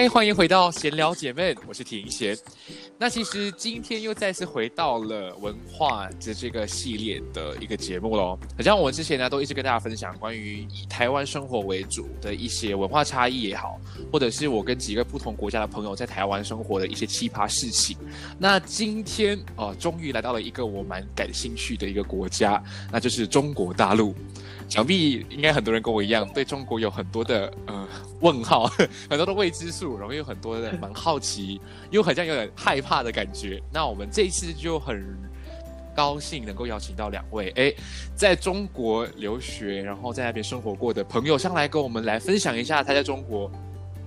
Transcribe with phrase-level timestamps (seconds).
[0.00, 2.34] 嘿，欢迎回到闲聊姐妹，我是庭贤。
[2.96, 8.38] 那其实今天又再次回到了文化的这个系列的一个节目喽。
[8.56, 13.78] 好像我之前呢都一直跟大家分享关于以台湾生活为主的一些文化差异也好，
[14.10, 17.94] 或者是我跟几个不同国家的朋友在台湾生活的一些奇葩事情。
[18.38, 24.14] 那今天啊，终于来到了一个我蛮感兴趣的一个国家，那就是中国大陆。
[24.70, 27.86] 想必应该很多人跟我一样，对中国有很多的呃
[28.22, 28.66] 问号，
[29.10, 33.60] 很多的未知数，然后有很多的蛮好奇， 又好像有点害怕的感觉。
[33.72, 35.04] 那我们这一次就很
[35.94, 37.74] 高兴能够邀请到两位，诶，
[38.14, 43.50] 在中国留学，然后在那边生活过的朋友上来跟我们来分享一下他在中国。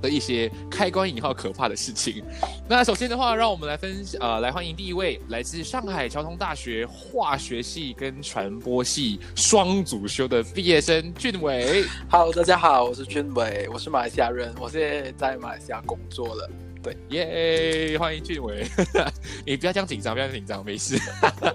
[0.03, 2.21] 的一些开关引号可怕的事情。
[2.67, 11.85] 那首先的话，让我们来分呃来欢迎第一位来自上海交通大学化学系跟传播系双主修的毕业生俊伟。
[12.09, 16.49] Hello，大家好，我是俊伟，我是马来西亚人，我现在在马来西亚工作了。
[16.83, 18.67] 对，耶，欢迎俊伟。
[19.47, 20.99] 你不要这样紧张，不要紧张，没事。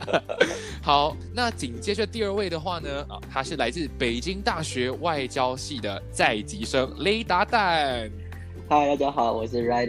[0.80, 8.10] 好，那紧接着第二位的话呢，啊，他是来自北京大学外交系的在籍生雷达蛋。
[8.70, 9.86] 嗨，大家好，我是 Rida，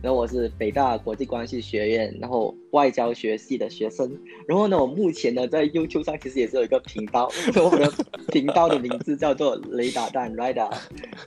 [0.00, 4.10] 然后我是北大国际关系学院，然后外交学系的学生。
[4.46, 7.92] 然后呢，我目前呢在 YouTube 上其实也是有一个频道，我的
[8.28, 10.70] 频道的名字叫做雷达蛋 Rida，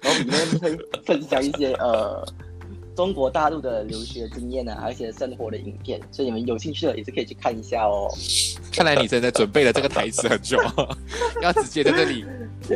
[0.01, 0.75] 然后里面会
[1.05, 2.25] 分享一些呃。
[2.93, 8.09] 中国大陆的留学经验啊，而且生活的影片，所以你们有兴趣的也是可以去看一下哦。
[8.69, 10.59] 看来你真的准备了这个台词很久，
[11.41, 12.25] 要直接在这里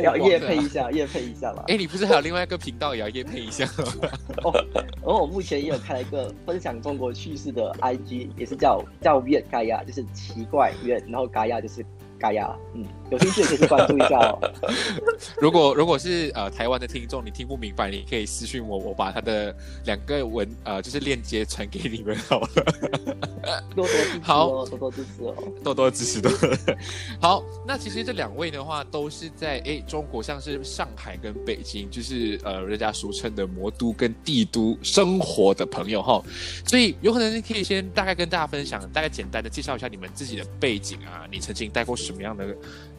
[0.02, 1.64] 要夜配一下， 夜配一下吧。
[1.68, 3.84] 哎，你不是还有另外一个频道也要夜配一下吗
[4.44, 11.84] 哦，然后我目前也有开了一个分享中国趣事的 IG，也是叫叫月盖亚，就是奇怪月，然后盖亚就是。
[12.18, 14.52] 嘎亚，嗯，有兴趣可以去关注一下哦。
[15.40, 22.48] 如果如果是呃台湾的听众，你听不明白，你可以私信我，我把他的两个文呃就是链接传给你们好了。
[23.76, 26.32] 多多支持哦，多多支持哦，多多支持多。
[27.20, 36.22] 好，那其实这两位的话都是在诶中国，像是上海跟北京，就是呃人家俗称的魔都跟帝都生活的朋友哈。
[36.66, 41.96] 所以有可能你可以先大概跟大家分享，大概简单的介绍一下你们自己的背景啊，你曾经待过。
[41.96, 42.54] 什么样的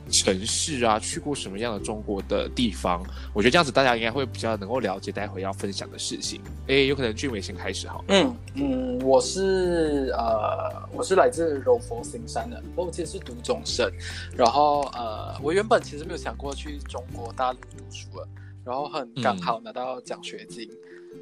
[0.10, 1.00] 城市啊？
[1.00, 3.04] 去过什么样的中国的地方？
[3.34, 6.42] 我觉得这样子大家应该会比较能够了解待会要分享的事情。
[6.68, 8.04] 哎，有可能俊伟先开始好。
[8.08, 13.92] 嗯嗯，我是呃，我是来自柔佛新山的，我其实是读中生，
[14.36, 18.28] 然后呃，我原本其实没有想过去中国大陆读书的，
[18.68, 20.70] 然后很刚好拿到奖学金。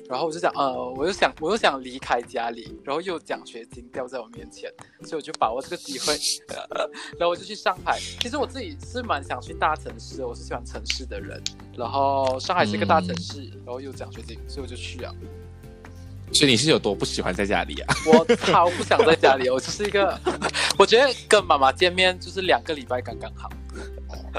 [0.10, 4.70] 然后我就想，呃，我就想，我又想离开家里，然后又奖学金掉在我面前，
[5.04, 6.14] 所以我就把握这个机会，
[7.18, 7.98] 然后我就去上海。
[8.20, 11.42] 其实我自己是蛮想去大城市，我是喜欢城市的人。
[11.78, 15.16] 然后上海是一个大城市，然后又奖学金，所以我就去了。
[16.34, 17.96] 所以你是有多不喜欢在家里啊？
[18.06, 20.20] 我超不想在家里，我就是一个，
[20.78, 23.50] 我觉得跟妈妈见面就是两个礼拜刚刚好。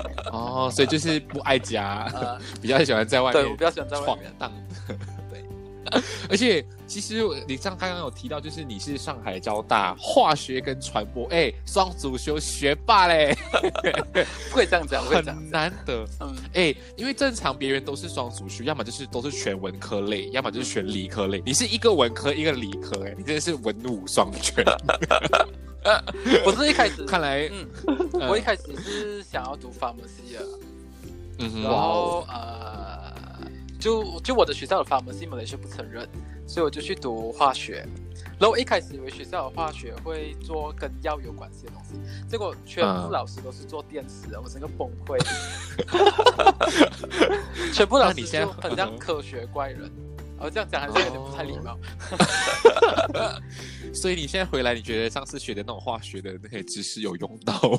[0.33, 3.43] 哦，所以就是不爱家，比较喜欢在外面。
[3.43, 4.53] 对，我比较喜欢在外面荡。
[6.29, 13.33] 而且，其其实你像刚刚有提到，就是你是上海交大化学跟传播，哎，双主修学霸嘞，
[14.51, 16.05] 不可以这样讲，不可以这样很难得。
[16.21, 21.41] 嗯，哎，因为正常别人都是双主修，要么就是都是全文科类，要么就是选理科类。
[21.47, 24.65] 你是一个文科一个理科，哎，你真的是文武双全。
[26.45, 27.69] 我是一开始，看来，嗯，
[28.29, 30.45] 我一开始是想要读 pharmacy 的，
[31.39, 33.13] 嗯，然后呃，
[33.79, 36.09] 就就我的学校的 pharmacy 马来西亚不承认，
[36.47, 37.87] 所以我就去读化学。
[38.39, 41.95] 然后我一开始以为学校的化学会做跟药有关系的东西，
[42.29, 45.17] 结果全部老师都是做电池的，我整个崩溃。
[47.73, 49.91] 全部老师就很像科学怪人，
[50.39, 51.79] 哦，这样讲还是有点不太礼貌。
[53.93, 57.79] 所以你现在回来，你觉得上次学的那种化学的那些知识有用到吗？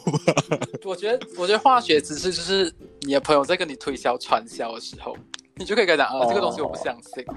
[0.83, 5.15] 我觉得，我觉得化学知识就是你的朋友在跟你推销传销的时候，
[5.55, 7.23] 你就可以跟他讲啊，这个东西我不相信。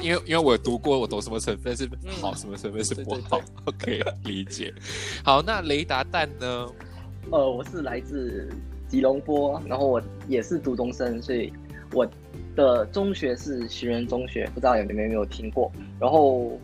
[0.00, 1.88] 因为因为我读过，我懂什么成分是
[2.20, 3.40] 好，什么成分是不好。
[3.66, 4.74] OK，理解。
[5.24, 6.66] 好，那雷达蛋呢？
[7.30, 8.48] 呃，我是来自
[8.88, 11.52] 吉隆坡，然后我也是读中生，所以
[11.92, 12.06] 我
[12.54, 15.70] 的中学是徐仁中学，不知道有没有没有听过。
[15.98, 16.58] 然后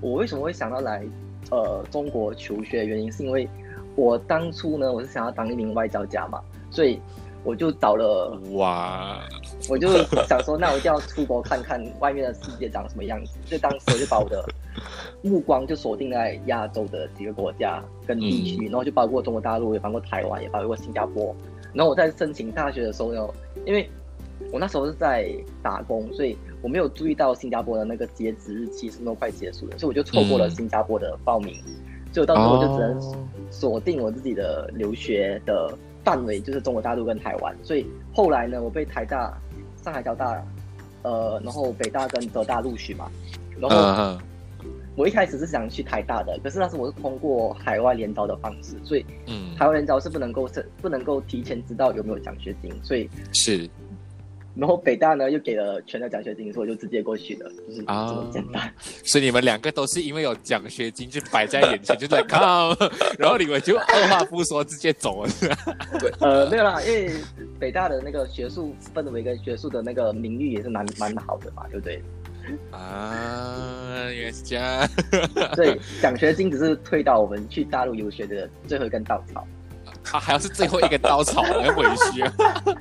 [0.00, 1.04] 我为什么会想到来
[1.50, 2.84] 呃中国求学？
[2.84, 3.48] 原因是因为
[3.96, 7.00] 我当初呢，我是想要当一名外交家嘛，所以。
[7.46, 9.20] 我就找了哇，
[9.68, 9.86] 我就
[10.26, 13.36] 想说，那我一定要出国看看外面的世界长什么样子。
[13.44, 14.42] 所以当时我就把我的
[15.20, 21.36] 目光就锁定在亚洲的几个国家跟地区，然后就包括中国大陆，也包括台湾，也包括新加坡。
[21.74, 23.28] 然后我在申请大学的时候呢，
[23.66, 23.86] 因为
[24.54, 25.28] 我那时候是在
[25.62, 31.54] 打工，所以我没有注意到新加坡的那个截止日期是那么快结束的，所以我就错过了新加坡的报名。
[32.12, 35.76] 所以我到时候我就只能锁定我自己的留学的。
[36.04, 39.34] 范围就是中国大陆跟台湾，所以后来呢，我被台大、
[39.82, 40.38] 上海交大，
[41.00, 43.10] 呃，然后北大跟浙大录取嘛。
[43.58, 44.20] 然后
[44.96, 53.66] 我一开始是想去台大的，可是那时我是通过海外联招的方式，所以嗯海外联招是不能够是不能够提前知道有没有奖学金，所以是。
[54.56, 58.72] 然后北大呢又给了全额奖学金，所以我就直接过去了，就是这么简单。
[59.04, 62.40] 所以你们两个都是因为有奖学金就摆在眼前就在看，
[63.18, 65.30] 然后你们就二话不说直接走了。
[65.98, 67.10] 对，呃，没有啦，因为
[67.58, 72.02] 北大的那个学术氛围跟学术的那个名誉也是蛮蛮好的嘛，对不对？
[72.70, 74.88] 啊，原来是这样。
[75.54, 79.46] 所以奖学金只是推到我们去大陆游学的最后一根稻草。
[80.14, 82.24] 他还要是最后一个稻草来委屈，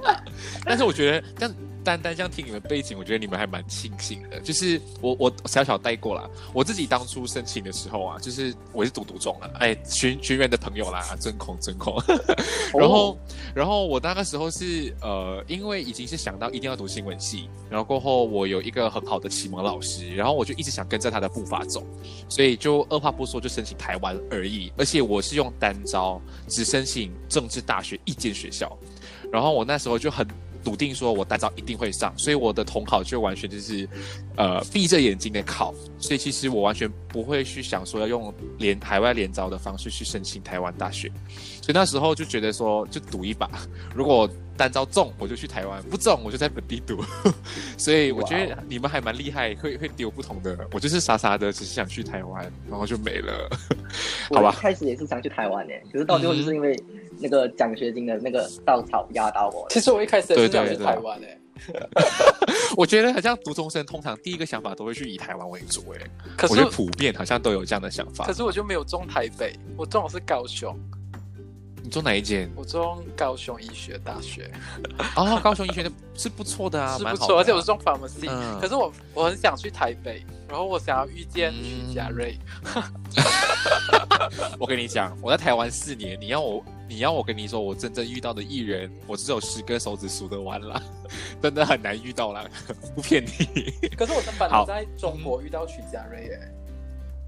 [0.63, 4.39] 但是我觉得，但单单这样听你们背景，我觉得你们还蛮庆幸的。
[4.39, 12.01] 就是我我小小带过啦，我自己当初申请的时候啊，就是我是读读中了，哎，学学员的朋友啦，真空真空。
[12.74, 13.18] 然后
[13.53, 21.85] 然后我那个时候是呃，因为已经是想到一定要读新闻系，然后过后我有一个很好的启蒙老师，然后我就一直想跟着他的步伐走，
[22.30, 28.77] 所以就二话不说就申请台湾而已，而且我是用单招，只申请政治大学一间学校，
[29.31, 30.25] 然后我那时候就很。
[30.63, 33.88] 笃定说，我大招一定会上，所以我的统考就完全就是，
[34.38, 41.10] 呃，闭着眼睛的考，所以其实我完全不会去想说要用连海外联招的方式去申请台湾大学，
[41.62, 43.50] 所以那时候就觉得说，就赌一把，
[43.94, 47.04] 如果单招中，我就去台湾；不中，我就在本地读。
[47.77, 50.57] 所以我觉得你们还蛮厉害，会会丢不同的。
[50.71, 53.50] 我就是傻傻的，只是想去台湾，然后就没了。
[54.30, 56.80] 好吧，开始也是想去台湾呢，可是到最后就是因为。
[57.19, 59.65] 那个奖学金的那个稻草压倒我。
[59.69, 61.39] 其实我一开始也是想去台湾诶。
[62.75, 65.99] 我觉得好像读中生通常第一个想法都会去以台湾为主诶。
[66.35, 68.26] 可是我觉得普遍好像都有这样的想法。
[68.26, 70.78] 可是我就没有中台北，我中的是高雄。
[71.81, 72.49] 你中哪一间？
[72.56, 74.49] 我中高雄医学大学。
[75.16, 78.28] 哦，高雄医学的是不错 的啊，是不错，而且我是中 pharmacy。
[78.59, 82.38] 可是我我很想去台北，然后我想要遇见徐佳瑞。
[84.57, 86.64] 我跟你讲，我在台湾四年，你要我。
[86.87, 90.81] 你要我跟你说，我真正遇到的艺人，我只有十根手指数得完了，
[91.42, 92.49] 真的很难遇到了，
[92.95, 93.71] 不骗你。
[93.95, 96.40] 可是我本来在中国遇到曲家瑞耶，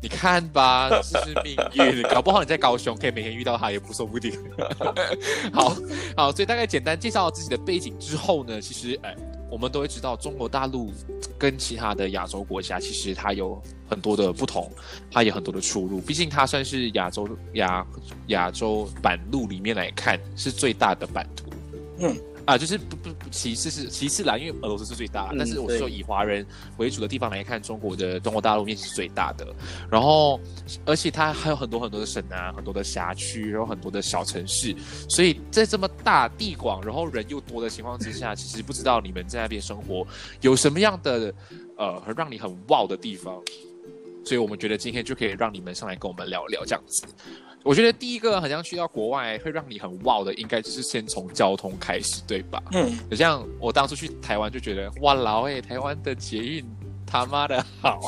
[0.02, 4.38] 你看吧，这是命运， 搞不好你在高雄可以每天遇到他也不说不定。
[5.52, 5.76] 好
[6.16, 9.16] 好，所以大概简单介绍自己的背景之后呢，其实哎。
[9.50, 10.92] 我们都会知道，中国大陆
[11.38, 14.72] 跟其他的亚洲国家其实它有很多的不同，
[15.12, 16.02] 它有很多的出入。
[16.02, 17.86] 毕竟它算是亚洲亚
[18.28, 21.50] 亚洲版路里面来看是最大的版图。
[22.00, 26.46] 嗯，啊，就是不不不其次是其次啦，因为俄罗斯是最大，嗯但是我是说以华人
[26.78, 29.48] 为主的地方来看，中国的中国大陆面积是最大的，
[29.90, 30.40] 然后
[30.86, 34.76] 而且它还有很多很多的省啊，很多的辖区，然后很多的小城市，
[35.10, 40.06] 所以在这么大地广，然后人又多的情况之下，其实不知道你们在那边生活
[40.42, 41.34] 有什么样的
[41.78, 43.42] 呃让你很 wow 的地方，
[44.24, 47.08] 所以我们觉得今天就可以让你们上来跟我们聊聊这样子。
[47.66, 52.62] 我觉得第一个好像去到国外会让你很 wow 的，应该就是先从交通开始，对吧？
[52.74, 56.64] 嗯，就像我当初去台湾就觉得，哇老哎，台湾的捷运
[57.08, 58.00] 他妈的好，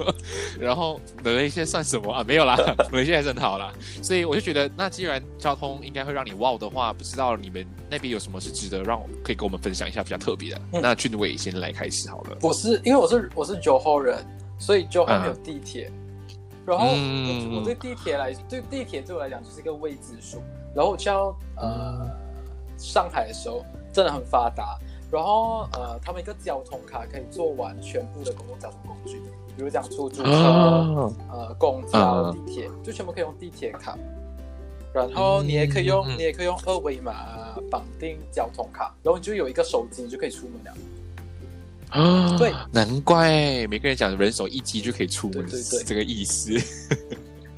[0.58, 2.24] 然后马来西亚算什么啊？
[2.26, 2.56] 没有啦，
[2.90, 3.70] 马来西亚还是很好啦。
[4.02, 10.60] 所以我就觉得，那既然交通应该会让你 wow 的话，不知道你们那边有什么是值得让我可以跟我们分享一下比较特别的？
[10.72, 12.38] 嗯那俊伟先来开始好了。
[12.40, 14.24] 我是因为我是我是九号人，
[14.58, 15.92] 所以九号没有地铁。
[16.66, 20.42] 然后嗯我我对地铁来，对地铁对我来讲就是一个未知数。
[20.74, 22.10] 然后我去到呃
[22.78, 24.78] 上海的时候，真的很发达。
[25.10, 29.20] 然后呃，他们一个交通卡可以做完全部的公共交通工具，
[29.56, 33.96] 比如讲出租车、哦呃公交、嗯地铁，就全部可以用地铁卡。
[34.92, 37.14] 然后你也可以用，你也可以用二维码
[37.70, 40.72] 绑定交通卡，然后你就有一个手机，你就可以出门了。
[41.94, 42.36] 啊。
[42.36, 45.78] 对，难怪每个人讲人手一机就可以出门，对对对。
[45.78, 46.52] 是这个意思。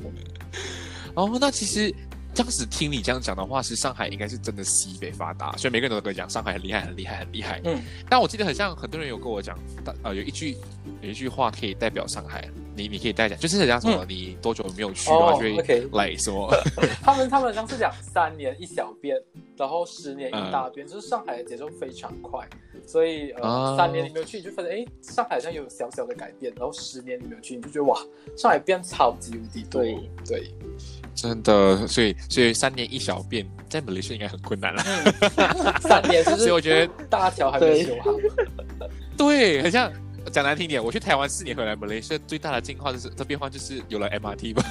[1.15, 1.93] 哦，那其实
[2.37, 7.63] 这样子听你这样讲的话，是上海应该是真的西北发达，所以每个人都跟我讲上海很厉害，很厉害，很厉害。
[7.65, 9.59] 嗯，但我记得很像很多人有跟我讲，
[10.03, 10.55] 呃，有一句
[11.01, 16.55] 有一句话可以代表上海，你你可以代讲，就是很像什么，你多久没有去的话，哦就会 OK 来什么。
[17.03, 19.17] 他们他们好像是讲三年一小变，
[19.57, 22.47] 然后十年嗯一大变，就是上海的节奏非常快，
[22.87, 27.99] 所以呃、哦三年你没有去，你就发现哎上海好像有小小的改变，然后十年你没有去，你就觉得哇
[28.37, 29.81] 上海变超级无敌多。
[29.81, 30.55] 对对，
[31.17, 34.83] 真的，所以所以三年一小变，在马来西亚应该很困难了。
[35.81, 38.13] 三年就是所以我觉得大桥还没修好。
[39.17, 39.91] 对，很像
[40.31, 44.63] 讲难听点，我去台湾四年回来，马来西亚最大的进化就是这变化就是有了 MRT 吧，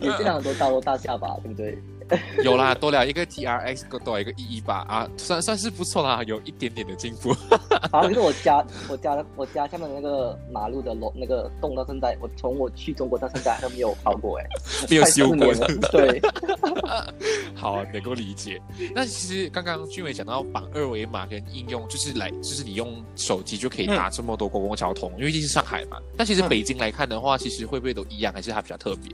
[0.00, 1.78] 也经常很多高楼大厦吧，对不对？
[2.44, 7.34] 有啦，多了一个 TRX，多了一个 E 一八，啊，算算是不错啦，有一点点的进步。
[7.90, 14.46] 好，可是我家我家我家下面的那个马路的楼那个洞到现在，我从我去中国到现在还没有跑过哎，
[14.88, 15.54] 没有修过
[15.92, 16.20] 对，
[17.54, 18.60] 好，能够理解。
[18.94, 25.98] 那其实刚刚俊伟讲到绑二维码跟应用，就是来，就是你用手机就可以搭这么多公共交通，因为这是上海嘛。
[26.16, 29.10] 但其实嗯北京来看的话，其实会不会都一样，还是它比较特别？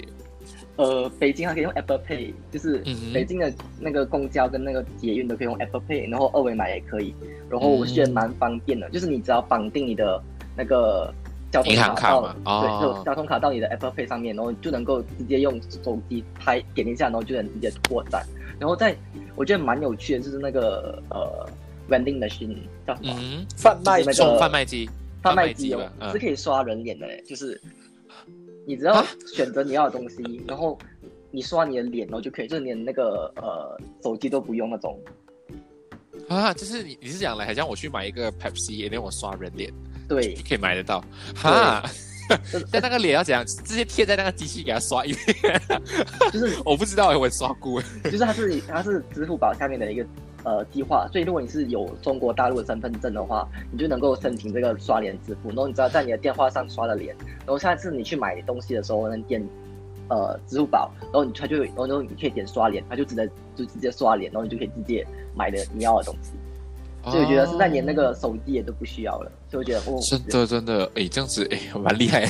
[0.76, 7.14] 呃，北京还可以用 Apple Pay，就是北京的那个公交跟那个捷运都可以用 Apple Pay，然后二维码也可以，
[7.49, 10.23] 然后我觉得蛮方便的，就是你只要绑定你的
[10.56, 11.12] 那个
[11.50, 12.95] 交通银行卡对，哦。
[12.99, 18.23] 就交通卡到你的 Apple Pay 上面，然后就能够直接用手机拍点一下，然后就能直接扩展。
[18.59, 18.95] 然后在
[19.35, 21.47] 我觉得蛮有趣的，就是那个呃
[21.88, 22.56] vending machine
[22.87, 23.14] 叫什么？
[23.18, 24.90] 嗯，贩卖那个贩卖机，
[25.23, 26.12] 贩卖机哦，嗯。
[26.12, 27.61] 是可以刷人脸的嘞，就是
[28.66, 30.76] 你只要选择你要的东西，然后
[31.30, 35.00] 你刷你的脸，然后就可以，就是连那个呃手机都不用那种。
[36.28, 39.73] 啊，就是你你是讲来，好像我去买一个 Pepsi，然后我刷人脸，
[40.08, 41.02] 对，可以买得到，
[41.35, 41.82] 哈。
[42.52, 43.45] 就是但那个脸要怎样？
[43.47, 45.61] 直接贴在那个机器给它刷一遍？
[46.33, 47.80] 就是 我不知道，我刷过。
[48.04, 50.06] 就是它是它是支付宝下面的一个
[50.45, 59.42] 呃计划，所以如果你是有中国大陆的身份证的话，你就能够申请这个刷脸支付，然后你只要在你的电话上刷了脸，然后下次你去买东西的时候能点
[60.09, 66.33] 呃支付宝，然后你它就然后你可以点刷脸，它就直接就直接刷脸，然后你就可以直接买的你要的东西。
[67.07, 72.29] 所以我觉得是在连那个手机也都不需要了，所以我觉得哦，真的真的，哎，这样子哎，蛮厉害。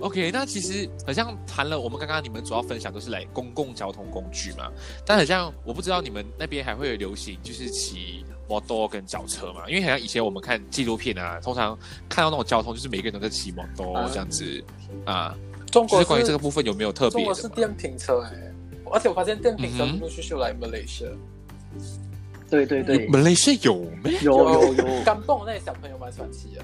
[0.00, 4.70] OK，那其实好像谈了，我们刚刚你们主要分享都是来公共交通工具嘛，
[5.04, 14.62] 但好像我不知道你们那边还会有流行就是骑摩托跟脚车嘛，因为好像以前我们看纪录片啊，通常看到那种交通就是每个人都在骑摩托啊这样子
[15.06, 15.34] 啊，
[15.70, 17.32] 中国就是关于这个部分有没有特中别中？
[17.32, 18.32] 国是电瓶车哎、
[18.92, 21.10] 而且我发现电瓶车陆陆续续来马来西亚。
[22.48, 24.12] 对对对，马来西亚有没？
[24.22, 26.62] 有有有，干蹦那些小朋友蛮喜欢骑的。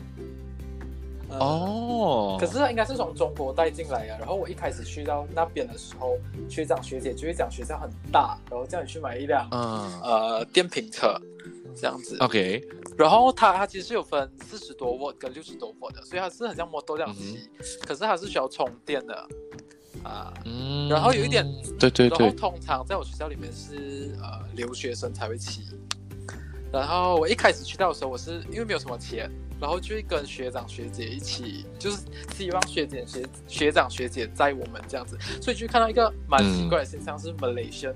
[1.29, 4.19] 呃哦，可是他应该是从中国带进来啊。
[4.19, 11.19] 然后我一开始去到那边的时候，学长学姐就会讲学校很大，然后叫你去买一辆嗯呃电瓶车
[11.75, 12.19] 这样子。
[12.21, 12.63] ，OK，
[12.99, 17.49] 然后它它其实是有分四十多瓦跟六十多瓦的，所以它是很像摩托这样骑，
[17.87, 19.27] 可是它是需要充电的
[20.03, 20.33] 啊。
[20.45, 21.47] 嗯，然后有一点
[21.79, 25.67] 对对然后，通常在我学校里面是呃留学生才会骑。
[26.73, 29.31] 然后我一开始去到的时候，我是因为没有什么钱，
[29.61, 31.99] 然后就会跟学长学姐一起，就是
[32.35, 37.93] 希望学姐学学长学姐载我们这样子，所以就看到一个蛮奇怪的现象是 Malaysian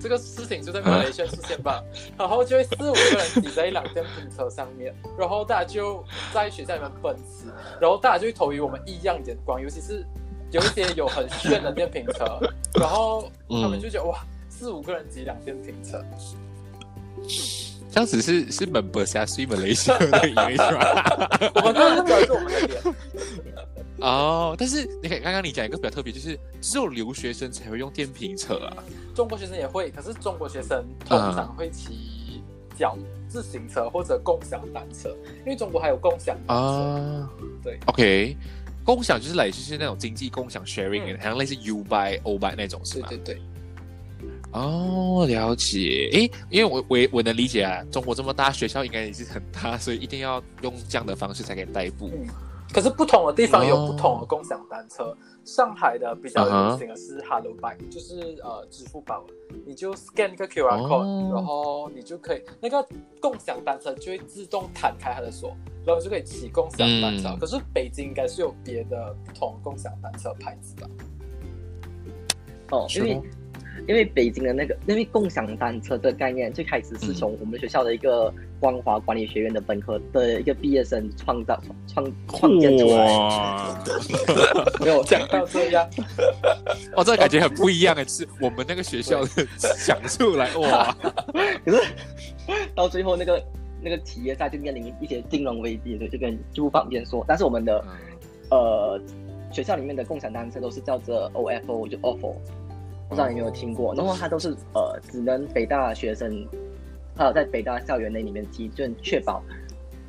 [0.00, 1.84] 这个事情就在马来西亚出现吧，
[2.16, 10.02] 然后就会四五个人挤在一辆电瓶车上面，然后大家就在学校里面奔驰，然后大家就会投以我们异样眼光，尤其是
[10.50, 12.40] 有一些有很炫的电瓶车，
[12.78, 16.04] 然后他们就觉得哇，四五个人挤一辆电瓶车，
[17.90, 21.50] 这样子是是门伯下睡门雷西的 image 吗？
[21.56, 22.82] 我们当然是我们的脸，
[24.00, 28.76] 哦，但是你看刚刚你讲一个比较特别，就是只有留学生才会用电瓶车啊。
[29.14, 32.42] 中国学生也会，可是中国学生通常会骑
[32.78, 32.96] 脚
[33.28, 36.62] 自行车或者共享单车，因为中国还有共享单车。
[36.62, 37.30] 啊，
[37.62, 38.36] 对，OK，
[38.94, 43.06] 共享就是来就是那种经济共享 sharing，、嗯好像类似 U by O by 那种是吗？
[43.08, 43.42] 对对对，
[44.52, 46.08] 哦，了解。
[46.12, 52.10] 诶，因为我我我能理解啊，中国这么大，学校应该也是很大，所以一定要用这样的方式才可以代步。
[52.12, 52.26] 嗯。
[52.72, 55.16] 可是不同的地方有哦不同的共享单车。
[55.42, 59.24] 上海的比较流行的是 Hello Bike，就是呃支付宝，
[59.66, 62.86] 你就 scan 一个 QR code，、哦然后你就可以那个
[63.20, 67.30] 共享单车就会自动弹开它的锁，然后就可以骑共享单车。
[67.30, 70.88] 嗯可是北京应该是有别的不同共享单车牌子的。
[72.70, 73.20] 哦，因为
[73.88, 83.06] 因为北京的那个，因为共享单车的概念最开始是从我们学校的一个光华管理学院的本科的一个毕业生创造创创建出来。
[83.06, 83.84] 哇，
[84.80, 85.88] 没有讲到这样，
[86.96, 90.96] 哦，这个感觉很不一样诶，是我们那个学校的想出来哇。
[91.64, 91.82] 可是
[92.74, 93.42] 到最后那个
[93.82, 97.24] 那个企业家就面临一些金融危机，所以就跟就不方便说。
[97.26, 97.90] 但是我们的嗯
[98.50, 99.00] 呃
[99.52, 102.34] 学校里面的共享单车都是叫做 OFO，就 OFO，
[103.10, 103.92] 不知道你有没有听过？
[103.96, 106.46] 然后它都是呃只能北大学生，
[107.16, 109.42] 还有在北大校园内里面骑，就确保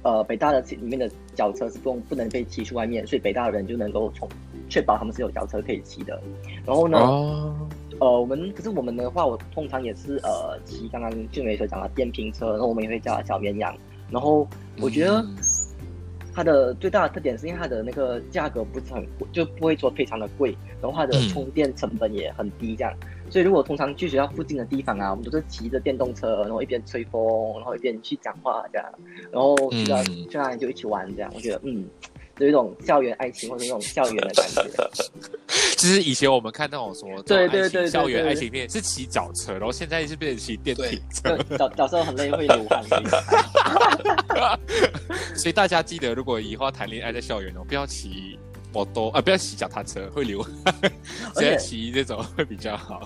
[0.04, 4.30] 呃北大的里面的脚车是不用不能被骑出外面，所以北大的人就能够从
[4.70, 6.22] 确保他们是有脚车可以骑的。
[6.64, 7.56] 然后呢，哦，
[8.00, 13.76] 呃，我们可是我们的话，我通常也是呃骑刚刚俊伟所讲的电瓶车，然后我们也会叫它小绵羊。
[14.12, 14.48] 然后
[14.80, 15.36] 我觉得嗯
[16.34, 22.94] 它的最大的特点是因为它的那个价格不是很贵，就不会说非常的贵，然后它的嗯充电成本也很低，这样。
[23.30, 28.94] 所以如果通常去学校附近的地方啊，我们都是骑着电动车，然后一边吹风，然后一边去讲话这样，
[29.32, 31.32] 然后去到、嗯去那里就一起玩这样。
[31.34, 31.86] 我觉得嗯，
[32.40, 34.64] 有一种校园爱情或者那种校园的感觉。
[35.78, 38.32] 就是以前我们看那种什么对对对对校园对。
[38.32, 42.84] 爱情片是骑脚车，然后现在是变成骑电瓶车，就小小时候很累会流汗，
[45.36, 48.38] 所以大家记得，如果以后要谈恋爱在校园哦，不要骑
[48.74, 50.74] 摩托啊，不要骑脚踏车，会流汗，
[51.36, 53.02] 而且直接骑这种会比较好。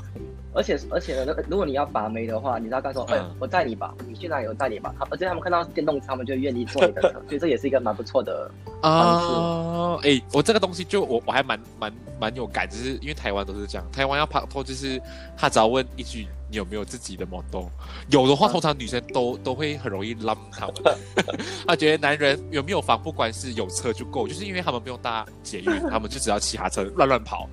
[0.53, 8.49] 而且而且呢，如果你要把妹的话，你知道刚说，哎、嗯我带你吧，你去哪里我载你吧，他而且他们看到电动车，他们就愿意坐你的车， 所以这也是一个蛮不错的。
[8.81, 15.01] 啊，哎、我这个东西就我我还蛮蛮蛮有感，就是因为台湾都是这样，台湾要拍拖就是
[15.35, 16.25] 他只要问一句
[16.55, 17.65] 你有没有自己的 model？，
[18.09, 20.95] 有的话啊通常女生都都会很容易浪他们，
[21.67, 27.49] 他觉得男人有没有房不管是有车就够，就是因为他们不用搭捷运， 他们就只要骑哈车乱乱跑。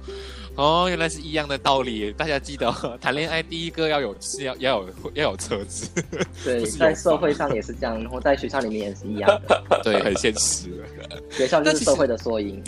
[0.55, 5.89] 哦，原来是一样的道理，大家记得哦谈恋爱第一个要有是要要有要有车子，
[6.45, 11.21] 对 在社会上也是这样，然后在学校里面也是一样的，对，很现实的。
[11.29, 12.63] 学校就是社会的缩影。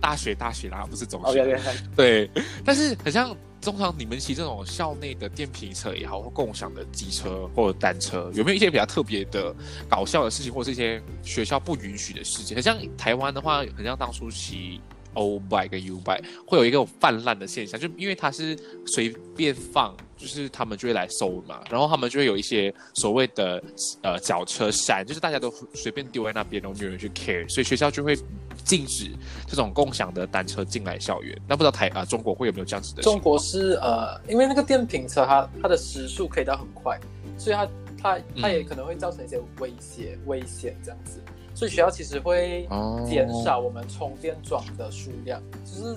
[0.00, 1.58] 大学大学啦，不是中哦，学。
[1.96, 2.30] 对，
[2.64, 9.54] 但是很像通常你们骑这种校内的电瓶车也好，或共享的机车或者单车，有没有一些比较特别的
[9.88, 12.54] 搞笑的事情，或是一些学校不允许的事情？
[12.54, 14.80] 很像台湾的话，很像当初骑
[15.14, 23.62] O bike 跟 U bike 会有一个泛滥的现象，就因为它是随便放，就是他们就会来收嘛，然后他们就会有一些所谓的
[24.02, 28.16] 呃脚车山，就是大家都随便丢在那边，然后没有人去 care，所以学校就会
[28.64, 29.10] 禁止
[29.46, 31.36] 这种共享的单车进来校园。
[31.48, 33.02] 那不知道台啊、中国会有没有这样子的？
[33.02, 36.98] 中国是呃，因为那个电瓶车它它的时速可以到很快，
[37.36, 37.66] 所以它
[38.00, 41.20] 它它也可能会造成一些威胁、危险这样子。
[41.60, 45.94] 所以学校其实会哦减少我们充电桩的数量，就是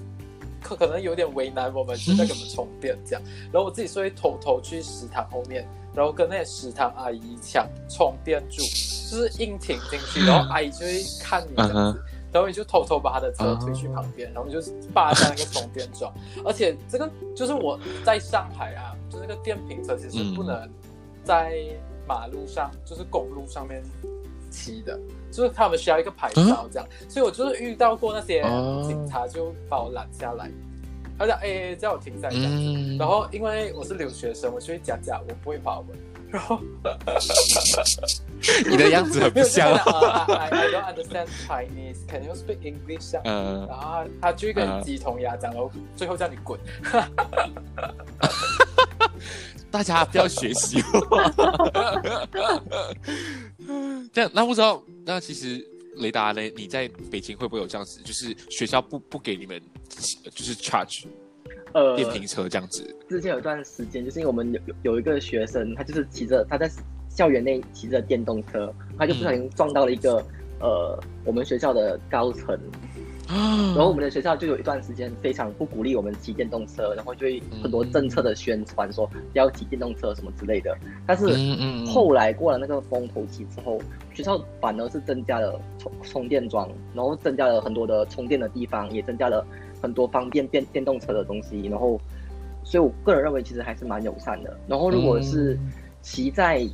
[0.62, 3.22] 可可能有点为难我们，就在给我们充电这样。
[3.50, 12.04] 然后我自己是会偷偷去食堂后面，然后跟那些食堂阿姨抢充电柱，就是硬挺进去，然后阿姨就会看你这样嗯子。
[12.34, 14.60] 然后你就偷偷把他的车推去旁边，然后你就
[14.94, 16.14] 霸占那个充电桩。
[16.44, 20.70] 而且这个就是我在上海啊，就那个电瓶车其实不能
[21.24, 21.56] 在
[22.06, 23.82] 马路上，就是公路上面
[24.54, 24.98] 骑的，
[25.32, 26.88] 就是他们需要一个牌照这样。
[27.10, 30.50] 所以我就是遇到过那些哦警察就把我拦下来，
[31.18, 32.58] 他讲哎叫我停下来这样子。
[32.58, 35.88] 嗯然后因为我是留学生，我就会假假我不会华文，
[36.30, 36.60] 然后
[38.70, 42.06] 你的样子很不像 I I don't understand Chinese.
[42.08, 43.10] Can you speak English？
[43.12, 46.60] 这样嗯然后他他就会跟鸡同鸭讲，然后最后叫你滚。
[49.72, 50.84] 大家不要学习。
[53.53, 53.53] 这
[54.22, 55.66] 样，那不知道，那其实
[55.98, 56.42] 雷达呢？
[56.56, 58.02] 你在北京会不会有这样子？
[58.04, 59.62] 就是学校不不给你们，
[60.34, 61.06] 就是 charge
[61.74, 62.96] 呃，电瓶车这样子？
[63.10, 66.70] 之前有一段时间，就是因为我们有有有一个学生，他就是骑着他在
[67.10, 70.24] 校园内骑着电动车，他就不小心撞到了一个、
[70.60, 72.58] 呃我们学校的高层，
[73.28, 80.76] 然后我们的学校就有一段时间非常不鼓励我们骑电动车，然后就会很多政策的宣传说不要骑电动车什么之类的。
[81.08, 81.26] 但是
[81.86, 83.80] 后来过了那个风头期之后，
[84.14, 89.46] 学校反而是增加了充充电桩，然后增加了很多的充电的地方，也增加了
[89.82, 91.62] 很多方便电电动车的东西。
[91.68, 92.00] 然后，
[92.64, 94.56] 所以我个人认为其实还是蛮友善的。
[94.68, 95.58] 然后如果是
[96.02, 96.68] 骑在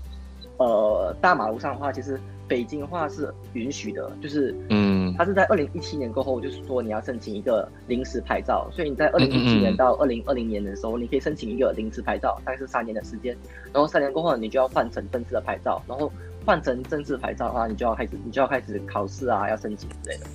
[0.58, 5.00] 呃大马路上的话，其实北京的话是允许的，就是嗯。
[5.18, 13.36] 它是在二零一七年过后，就是说你要申请一个临时牌照，所以你在二零一七年到二零二零年的时候，你可以申请一个临时牌照，大概是三年的时间，
[13.74, 16.10] 然后三年过后你就要换成正式的牌照，然后
[16.46, 20.26] 换成正式牌照的话，你就要开始你就要开始考试啊，要申请之类的。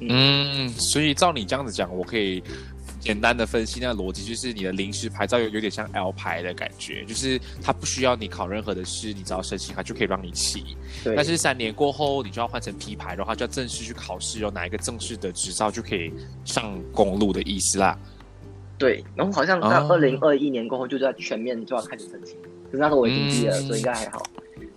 [0.00, 2.42] 嗯，所以照你这样子讲，我可以
[3.02, 10.76] 简单的分析那个逻辑，就是你的临时牌照有有点像 L 牌的感觉，就是它不需要你考任何的试，你只要申请，它就可以让你骑。
[11.02, 16.12] 对，但是三年过后，你就要换成 P 牌的话，就要正式去考试，有哪一个正式的执照就可以
[16.44, 17.98] 上公路的意思啦。
[18.78, 22.36] 对，然后好像在哦二零二一年过后，就要全面就要开始申请，
[22.66, 24.22] 可是那时候我已经毕业了，嗯所以应该还好。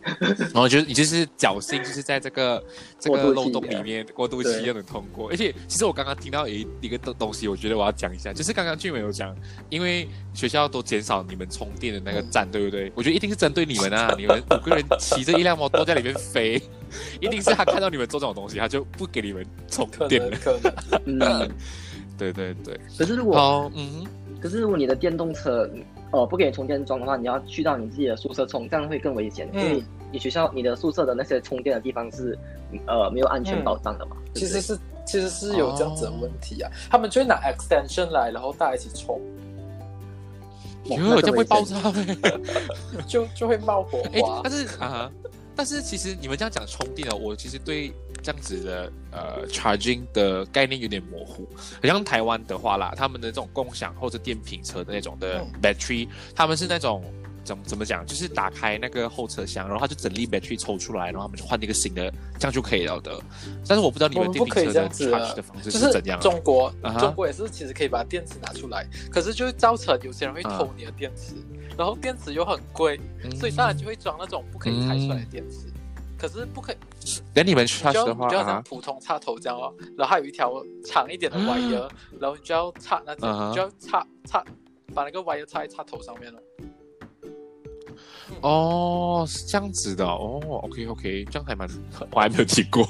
[0.54, 2.64] 然后就是你就是侥幸，就是在这个
[3.00, 5.30] 这个漏洞里面过渡期又能通过。
[5.30, 9.36] 而且其实我刚刚听到一一个东东西，我觉得我要讲一下，就是刚刚俊伟有讲，
[9.70, 12.92] 因为学校都减少你们充电的那个站，对不对？
[12.96, 16.62] 我觉得一定是针对你们啊，你们五个人骑着一辆摩托在里面飞，
[17.20, 20.38] 一定是他看到你们做这种东西，他就不给你们充电了。
[22.18, 24.06] 对对对，可是如果好，嗯
[24.42, 25.70] 可是如果你的电动车
[26.12, 32.38] 呃不给你充电桩的话，你要去到你自己的宿舍充，这样会更危险，嗯因为你学校你的宿舍的那些充电的地方是
[32.88, 34.16] 呃没有安全保障的嘛。
[34.34, 39.20] 对对其实是其实是有这样子的问题啊，他们就会拿 extension 来，然后大家一起充，
[40.86, 42.18] 哼，哇哟，这样会爆炸呗。
[43.08, 44.42] 就就会冒火哎、花。
[44.44, 45.12] 但是啊，
[45.56, 47.94] 但是其实你们这样讲充电哦，我其实对
[48.26, 51.48] 这样子的呃 charging 的概念有点模糊。
[51.56, 57.04] 好像台湾的话啦，他们的这种共享或者电瓶车的那种的嗯 battery，、他们是那种。
[57.46, 58.04] 怎么怎么讲？
[58.08, 63.22] 就是打开那个后车厢，然后他就整粒 battery 抽出来，然后他们就换一个新的，这样就可以了的。
[63.68, 66.22] 但是我不知道你们电瓶车的这样子 charge 的的方式是怎样、啊。
[66.24, 71.36] 中国中国也是，其实可以把电池拿出来，可是就会造成有些人会啊偷你的电池，
[71.78, 75.72] 然后电池又很贵，嗯所以当然就会装那种不可以拆出来的电池。
[76.28, 76.76] 可是不可以，
[77.34, 80.52] 等你们你 charge 就的话你就要像啊，普通插头这样哦，然后还有一条
[80.84, 83.14] 长一点的 wire，然后你就要插那
[83.54, 84.44] 就要插插
[84.94, 86.40] 把那个 wire 插在插头上面了。
[88.42, 90.42] 哦，是这样子的哦。
[90.64, 91.70] OK OK，这样还蛮，
[92.12, 92.88] 我还没有听过。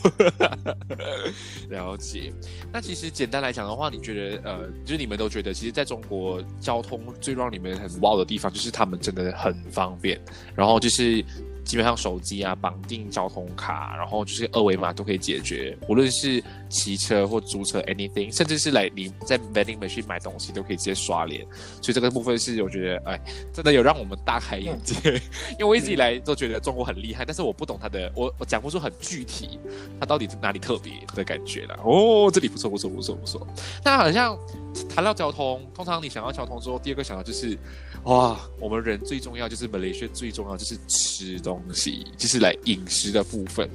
[1.69, 2.33] 了解。
[2.71, 10.19] 那其实简单来讲的话，你觉得呃，就是你们都觉得，其实在中国交通最让你们很 wow 的地方，就是他们真的很方便，
[10.55, 11.23] 然后就是。
[11.65, 21.45] 基本上手机啊绑定交通卡，然后就是二维码都可以解决，无论是骑车或租车 anything，甚至是来你在 vending machine 买东西都可以直接刷脸，
[21.81, 23.19] 所以这个部分是我觉得哎，
[23.51, 24.95] 真的有让我们大开眼界。
[25.57, 29.59] 因为我一直以来都觉得中国很厉害，但是我不懂它的，我我讲不出很具体，
[29.99, 31.75] 它到底哪里特别的感觉啦。
[31.83, 33.47] 哦，这里不错不错不错不错。
[33.83, 34.37] 那好像
[34.87, 37.57] 谈到交通，通常你想到交通之后，第二个想到就是，
[38.05, 43.69] 哇，我们人最重要就是马来西亚最重要就是吃东西，就是来饮食的部分。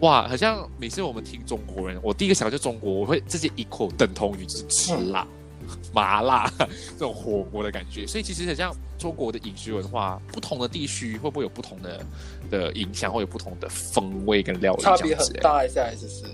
[0.00, 5.26] 哇，好像每次我们听中国人，我第一个想到就中国，我会直接一口等同于就是吃辣。
[5.94, 12.04] 麻辣这种火锅的感觉，所以其实很像中国的饮食文化，不同的地区会不会有不同的
[12.50, 15.14] 的影响，会有不同的风味跟料理差别？
[15.14, 16.24] 很大一下，其实。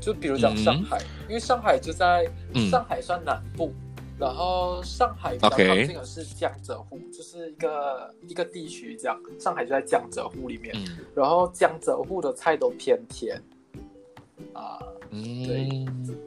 [0.00, 3.72] 就比如讲上海，因为上海就在、嗯上海算南部，
[4.18, 9.18] 然后上海比较近的是江浙沪就是一个一个地区这样。
[9.38, 10.98] 上海就在江浙沪里面，嗯。
[11.14, 13.40] 然后江浙沪的菜都偏甜。
[14.52, 14.78] 啊，
[15.10, 15.68] 对。
[15.86, 16.18] 嗯，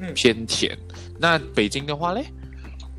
[0.00, 0.76] 嗯偏甜。
[1.18, 2.24] 那北京的话嘞？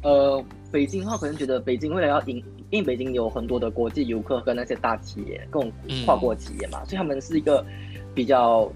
[0.04, 2.38] 呃，北京的话可能觉得北京未来要迎，
[2.70, 6.06] 因为北京有很多的国际游客跟那些大企业，各种嗯。
[6.06, 7.66] 跨国企业嘛，所以他们是一个
[8.14, 8.72] 比较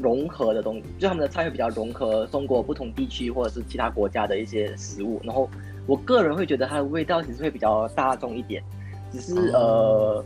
[0.00, 5.20] 融合的东西，就他们的菜会比较融合中国不同地区或者是其他国家的一些食物。
[5.24, 5.48] 然后
[5.86, 8.62] 我个人会觉得它的味道其实会比较大众一点，
[9.12, 10.24] 只是、呃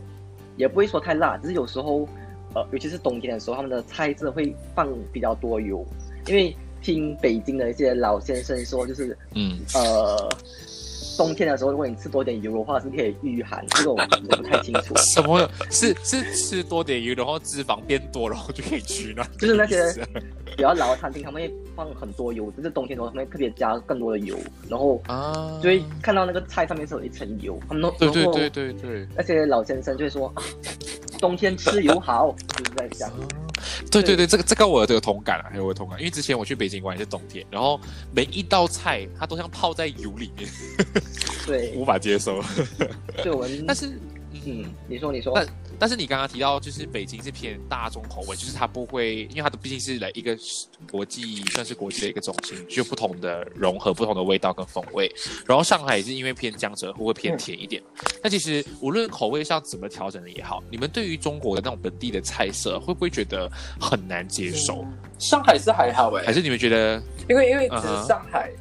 [0.57, 2.07] 也不会说太辣，只是有时候
[2.53, 5.85] 呃尤其是冬天的时候，他们的菜真的会放比较多油，
[6.27, 10.29] 因为听北京的一些老先生说，就是嗯呃，
[11.17, 13.65] 冬天的时候，如果你吃多点油的话，是可以御寒。
[13.69, 13.99] 这个我
[14.29, 14.95] 我不太清楚。
[15.01, 19.27] 什么是是吃多点油，然后脂肪变多，然后就可以取暖？
[19.37, 19.93] 就是那些
[20.55, 24.37] 比较老的餐厅，他们会放很多油，就是冬天的时候，他们会特别加更多的油，
[24.69, 27.59] 然后啊，就会看到那个菜上面是有一层油。
[27.67, 30.43] 他们都对对对对对，那些老先生就会说，啊
[31.19, 33.09] 冬天吃油好，就是在讲。
[33.91, 37.79] 对对对，这个这个我有同感啊，还有我有同感，因为之前我去北京玩也是冬天，然后
[38.13, 40.49] 每一道菜它都像泡在油里面，
[41.45, 42.43] 对， 无法接受。
[43.23, 43.99] 对我们， 但是，
[44.45, 45.47] 嗯，你说你说，但
[45.79, 50.37] 但是你刚刚提到，就是北京是偏大众口味，就是它不会，因为它的毕竟是来一个
[50.89, 55.11] 国际，算是国际的一个中心，就不同的融合不同的味道跟风味。
[55.45, 57.81] 然后上海也是因为偏江浙沪会偏甜一点。
[58.23, 64.85] 那其实无论口味上怎么调整的也好，你们对于中国的那种本地的菜色，会不会觉得很难接受？
[65.19, 67.01] 上海是还好哎、还是你们觉得？
[67.29, 68.51] 因为因为其嗯哼实上海。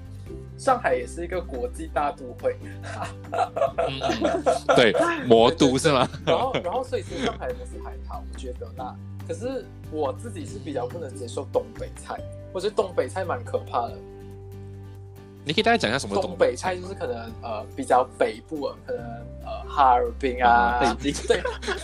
[0.57, 2.57] 上海也是一个国际大都会，
[4.77, 4.95] 对，
[5.27, 6.09] 魔都是吗？
[6.25, 8.95] 然后然后所以其实上海的东西还好，我觉得啦。
[9.27, 12.17] 可是我自己是比较不能接受东北菜，
[12.53, 13.95] 我觉得东北菜蛮可怕的。
[15.47, 19.03] 你可以大概讲一下什么东北菜就是可能呃比较北部啊，可能
[19.45, 21.43] 呃哈尔滨啊，北京对，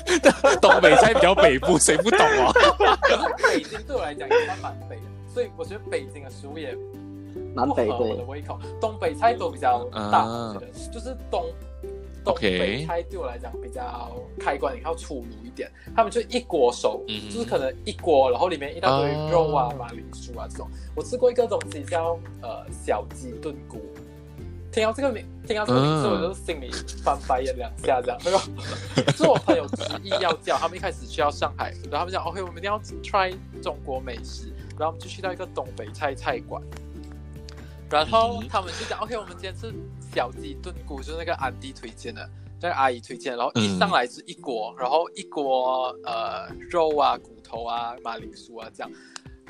[0.62, 2.52] 东北菜比较北部，谁不懂啊？
[3.02, 5.02] 可 是北京对我来讲也算蛮北的，
[5.34, 6.74] 所以我觉得北京的食物也
[7.54, 8.58] 不合南北我的对，胃口。
[8.80, 11.44] 东北菜都比较大，啊我觉得就是东
[12.24, 20.68] 东北菜对我来讲比较开关要粗鲁一点，他们就一锅熟，嗯就是可能一锅，然后里面一大堆啊肉啊、马铃薯啊这种。
[20.94, 23.80] 我吃过一个东西叫呃小鸡炖菇。
[24.72, 26.70] 听到这个名，听到这个名字，嗯我就心里
[27.02, 28.16] 翻白眼两下，这样。
[28.24, 28.40] 然后
[29.16, 36.62] 是我朋友执意要叫，他们一开始去到上海，然后他们讲 OK，我们一定要 try 中国美食，然后我们就去到一个东北菜菜馆，
[37.90, 39.74] 然后嗯他们就讲 OK，我们今天吃
[40.14, 48.90] 小鸡炖菇，就是那个安迪推荐的，那个阿姨推荐，然后一上来是一锅，然后一锅呃肉啊、骨头啊、马铃薯啊这样。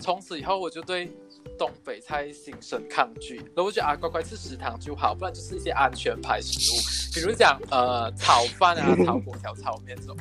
[0.00, 1.12] 从此以后，我就对
[1.58, 10.16] 东北菜心生抗拒，然后我觉得啊，乖乖吃食堂就好，不然就是一些安全牌食物，比如讲呃炒饭啊、炒粿条、炒面这种，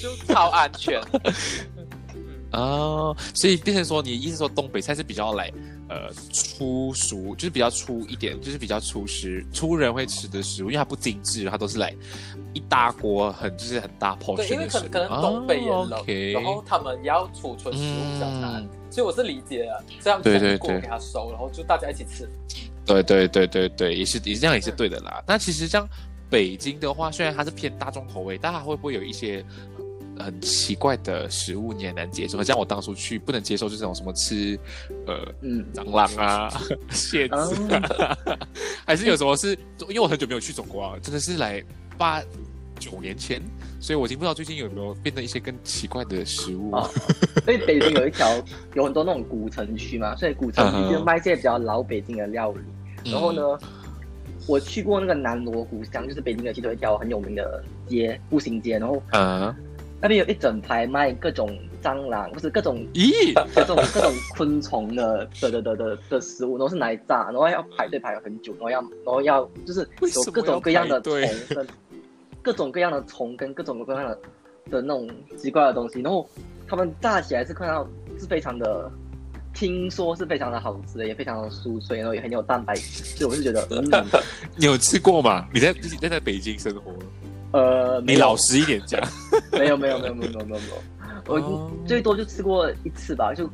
[0.00, 1.02] 就超安全。
[2.52, 5.52] 哦，所以变成说，你意思说东北菜是比较来
[5.88, 11.94] 呃粗俗，就是比较粗一点，就是比较粗食粗人会吃的食物，因为它不精致，它都是来
[12.54, 14.66] 一大锅很就是很大 portion 对，因为。
[14.66, 22.26] 可能可能东北也冷，哦 OK 然后他们要储存食物比较难，嗯所以我是理解的，这样对对对给它收，然后就大家一起吃。
[22.86, 25.22] 对对对对对，也是也是这样也是对的啦。
[25.26, 25.86] 那其实像
[26.30, 29.44] 北京的话，虽然它是偏大众口味，但它会不会有一些
[30.18, 32.42] 很奇怪的食物你也难接受？
[32.42, 34.58] 像我当初去不能接受就是这种什么吃
[35.06, 36.50] 呃嗯，蟑螂啊、
[36.90, 37.34] 蝎子
[37.74, 38.16] 啊，
[38.86, 39.52] 还是有什么是，
[39.88, 41.62] 因为我很久没有去中国啊，真的是来
[41.96, 42.22] 八
[42.78, 43.40] 九年前，
[43.80, 46.70] 所以我已经不知道最近有没有变得一些更奇怪的食物。
[46.72, 46.88] 哦
[47.44, 48.28] 所以北京有一条
[48.74, 52.58] 有很多那种古城区嘛，所以古城区就卖一些比较老北京的料理。
[53.04, 53.40] 嗯然后呢，
[54.46, 58.78] 我去过那个南锣鼓巷，就是北京的其中一条很有名的街，步行街。
[58.78, 59.56] 然后啊，
[60.00, 71.14] 那边有一整排卖各种蟑螂或是各种咦，各种各种昆虫的 的的的的的食物，然后是拿来炸，然后要排队排了很久，然后要然后要就是有各种各样的虫
[71.48, 71.66] 跟
[72.42, 74.18] 各种各样的虫跟各种各样的
[74.70, 76.28] 的那种奇怪的东西，然后
[76.66, 77.86] 他们炸起来是看到
[78.18, 78.90] 是非常的。
[79.54, 84.06] 听说是非常的好吃的，也非常的酥脆，然后也很有蛋白质，所以我是觉得，嗯，
[84.54, 85.48] 你有吃过吗？
[85.52, 86.92] 你在你在在北京生活，
[87.52, 89.00] 呃，你老实一点讲。
[89.52, 91.70] 没有没有没有没有没有没有，我哦。
[91.86, 93.48] 最多就吃过一次吧，就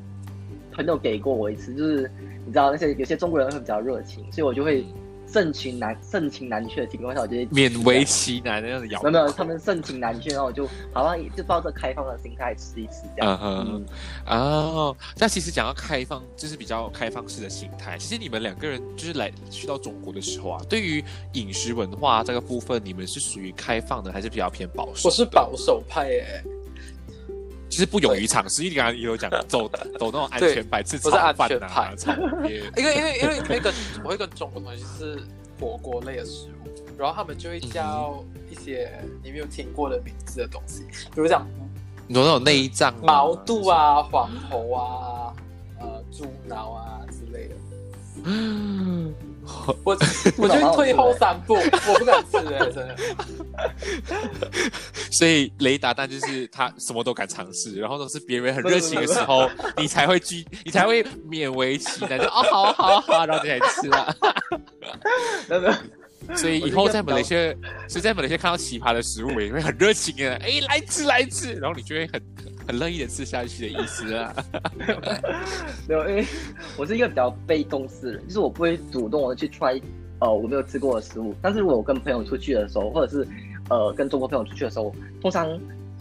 [0.73, 2.11] 朋友给过我一次，就是
[2.45, 4.85] 你知道那些有些中国人会比较热情，所以我就会
[5.35, 9.03] 盛情难盛情难却的情况下，我就会勉为其难的那样咬。
[9.03, 13.37] 没有没有，他们盛情难却，然后我就好像就抱着开放的心态吃一吃这样。
[13.43, 13.85] 嗯哼，
[14.29, 17.99] 哦，那其实讲到开放，就是比较开放式的心态。
[17.99, 25.09] 其实你们两个人就是来去到中国的时候啊，对于饮食文化这个部分，你们是属于开放的，还是比较偏保守？
[25.09, 26.45] 我是保守派耶，
[27.75, 32.63] 其实不勇于尝试，因为你刚刚也有讲走走那种安全牌，吃我是安炒饭啊全派，炒面。
[32.79, 35.21] 因为因为因为会跟我会跟中国同学是
[35.59, 41.45] 火锅类的食物，然后他们就会叫一些你没有听过的名字的东西，比如讲
[42.07, 45.35] 你说那种内脏、毛肚，啊、黄喉啊、
[45.81, 47.57] 呃猪脑啊之类的。
[48.23, 49.13] 嗯，
[49.83, 49.99] 我
[50.39, 52.97] 我就会退后三步，我不敢吃哎、真的。
[55.15, 64.15] 所以雷达蛋就是他什么都敢尝试， 然后都是别人很热情的时候，你才会拒，你才会勉为其难，就哦好啊好啊好啊，然后你才吃啊。
[66.35, 67.55] 所以以后在马来西亚，
[67.87, 72.23] 所以在马来西亚看到奇葩的食物，也会很热情的，哎，来吃来吃，然后你就会很
[72.67, 74.35] 很乐意的吃下去的意思啊。
[75.87, 76.25] 没有，因为
[76.79, 79.79] 我是一个比较被动式的人，就是我不会主动的去 try，
[80.21, 81.35] 呃，我没有吃过的食物。
[81.43, 83.29] 但是如果我跟朋友出去的时候，或者是
[83.69, 85.49] 呃跟中国朋友出去的时候，通常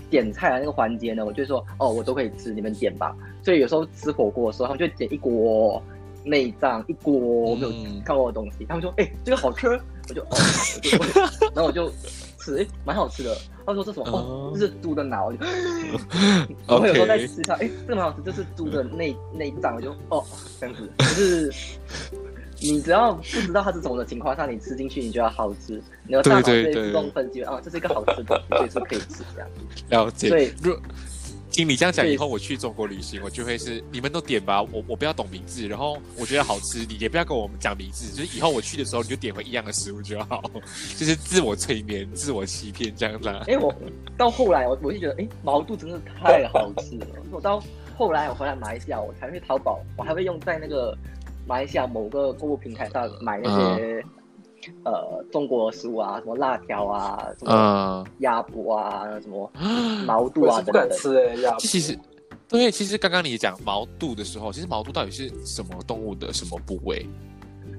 [0.09, 3.15] 点菜的那个环节呢，我就说，哦，我都可以吃，你们点吧。
[3.43, 5.81] 所以有时候吃火锅的时候，他们就点一锅
[6.23, 7.71] 内脏，一锅没有
[8.05, 9.67] 看过的东西，他们说，哎，这个好吃。
[10.09, 10.97] 我就，哦，我就，
[11.55, 11.89] 然后我就
[12.37, 13.33] 吃，哎，蛮好吃的。
[13.65, 14.05] 他说这什么？
[14.11, 15.31] 哦，这是猪的脑。
[16.67, 19.75] 我有时候在吃它，哎，这个蛮好吃，这是猪的内内脏。
[19.75, 20.21] 我就，哦，
[20.59, 20.91] 这样子。
[20.97, 21.49] 可是
[22.71, 29.49] 你只要不知道它是什么的情况下，你吃进去，你就要好吃，你的大脑会自动分析，啊，这是一个好吃的，所以是可以吃这样。
[29.89, 30.29] 了解。
[30.29, 30.51] 所以。
[31.53, 40.41] 听你这样讲以后，我去中国旅行，我就会是你们都点吧，我我不要懂名字，然后我觉得好吃，你也不要跟我们讲名字，就是以后我去的时候你就点回一样的食物就好，
[40.97, 43.29] 就是自我催眠、自我欺骗这样子。
[43.45, 43.71] 哎，我
[44.17, 47.05] 到后来我我就觉得，哎，毛肚真的太好吃了。
[47.29, 47.63] 我到
[47.95, 50.97] 后来我回来马来西亚，我才会淘宝，我还会用在那个
[51.45, 54.03] 马来西亚某个购物平台上买那些。
[54.85, 59.51] 呃，中国食物啊，什么辣条啊，什么鸭脖啊，什么
[60.07, 61.53] 毛肚啊，不敢吃哎，鸭。
[61.57, 61.99] 其实，
[62.47, 67.05] 对，其实刚刚你讲毛肚的时候，其实毛肚到底是什么动物的什么部位？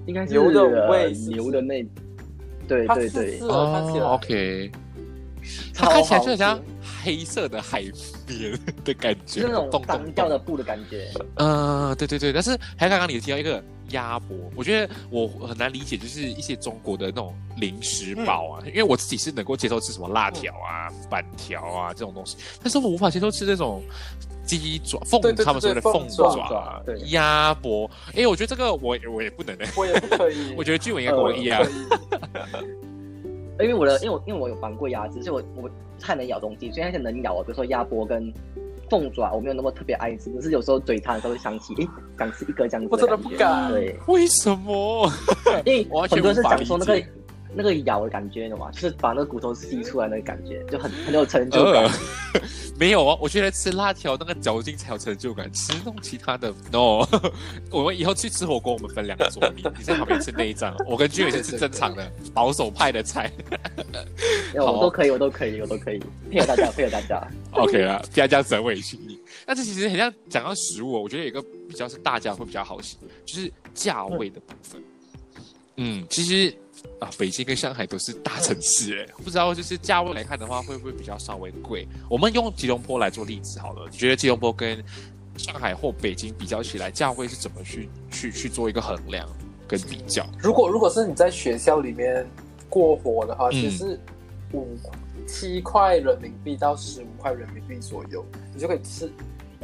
[0.05, 1.83] 应该是牛的胃，牛的那，
[2.68, 4.70] 对对对，哦，OK。
[5.74, 6.61] 它看起来就很像
[7.02, 7.83] 黑色的海
[8.26, 11.11] 绵的感觉，是那种脏掉的布的感觉。
[11.37, 13.62] 嗯，对对对，但是还有刚刚你提到一个。
[13.90, 23.83] 鸭脖，我觉得我很难理解，就是一些中国的那种零食包啊，因为我自己是能够接受吃什么辣条啊、板条啊这种东西，但是我无法接受吃这种
[24.46, 27.88] 鸡爪、凤，他们说的凤爪、鸭脖。
[28.16, 30.54] 哎，我觉得这个我我也不能的，我也不可以。
[30.57, 31.62] 我觉得俊伟应该跟我一样，
[33.60, 38.32] 因为我的，因为我因为我有绑过鸭子，所以我我太能咬东西，所以那些能咬，比如说鸭脖跟。
[38.90, 41.88] 凤爪我没有那么特别爱吃，可是有时候嘴馋的时候会想起，哎，
[42.18, 42.88] 想吃一个这样子。
[42.92, 43.72] 我真的不敢。
[43.72, 45.10] 对，为什么？
[45.64, 47.02] 因为 很多人是讲说那个
[47.56, 51.90] 那个咬的感觉的嘛，就是把那个骨头吸出来那个感觉，就很 很有成就感。
[52.76, 57.06] 没有啊，我觉得吃辣条那个嚼劲才有成就感，吃弄其他的 no。
[57.70, 63.30] 我们以后去吃火锅，我们分两桌，你你在旁边吃内脏， 我跟君伟是吃正常的保守派的菜。
[64.56, 67.22] 我都可以，我都可以，我都可以配合大家，配合大家。
[67.52, 69.18] OK 了，不要这样子委屈你。
[69.46, 74.82] 但是其实很像讲到食物，我觉得有一个比较是大家会比较好奇，就是价位的部分。
[75.76, 76.52] 嗯，其实。
[77.01, 81.87] 啊，北京跟上海都是大城市哎，不知道就是价位来看的话，会不会比较稍微贵？
[82.09, 84.83] 我们用吉隆坡来做例子好了，你觉得吉隆坡跟
[85.37, 89.29] 上海或北京比较起来，价位是怎么去去去做一个衡量
[89.66, 90.25] 跟比较？
[90.38, 92.27] 如果如果是你在学校里面
[92.68, 93.99] 过活的话，其实
[94.53, 94.77] 五
[95.27, 99.11] 七块人民币到十五块人民币左右，你就可以吃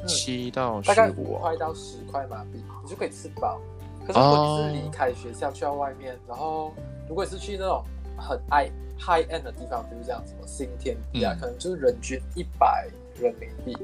[0.07, 3.61] 七到大概五块到十块马币，你就可以吃饱。
[4.07, 6.73] 可是如果你是离开学校去到外面，然后
[7.11, 7.83] 如果是去那种
[8.17, 12.89] 很爱 high end 的地方，比如这样什么新天地啊，可能就是人均一百
[13.21, 13.77] 人民币，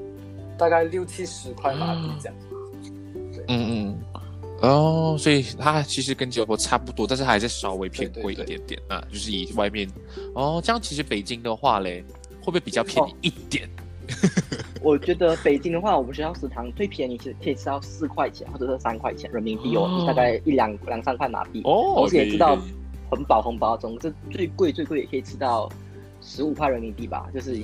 [0.56, 2.34] 大概六七十块马币这样。
[3.48, 3.98] 嗯嗯，
[4.62, 9.90] 哦，所以它其实跟吉隆坡差不多，但是还是稍微偏贵一点点啊，就是以外面
[10.34, 12.04] 哦，这样其实北京的话嘞，
[12.40, 13.68] 会不会比较便宜一点？
[14.80, 22.56] 我觉得北京的话，我们学校食堂最便宜其实可以吃到四块钱或者是三块钱人民币哦，大概一两两三块马币哦，而且知道。
[23.10, 25.68] 很饱很饱，总之最贵最贵也可以吃到
[26.20, 27.60] 十五块人民币吧，就是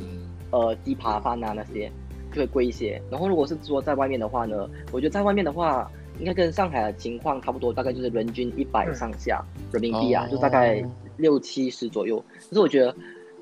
[0.51, 1.91] 呃鸡扒饭啊那些
[2.33, 3.03] 就会贵一些。
[3.11, 10.85] 然后如果是说在外面的话呢，我觉得在外面的话应该跟上海的情况差不多，大概就是人均一百上下人民币啊，就大概
[11.17, 12.23] 六七十左右。
[12.49, 12.95] 可是我觉得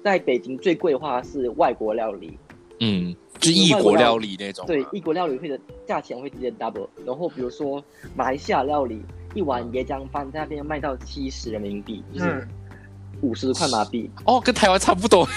[0.03, 2.39] 在北京最贵的话是外国料理，
[2.81, 6.89] 嗯，就异国料理那种，对，异国料理会的价钱会直接 double。
[7.05, 7.85] 然后比如说
[8.17, 9.03] 马来西亚料理。
[9.35, 12.47] 一碗椰浆饭在那边卖到七十人民币，就是
[13.21, 14.11] 五十块马币。
[14.25, 15.29] 哦，跟台湾差不多。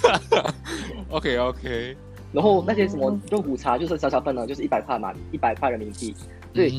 [1.10, 1.96] OK OK。
[2.32, 6.14] 然后那些什么肉骨茶，就是小小份的，就是一百块嘛，一百块人民币。
[6.52, 6.72] 对，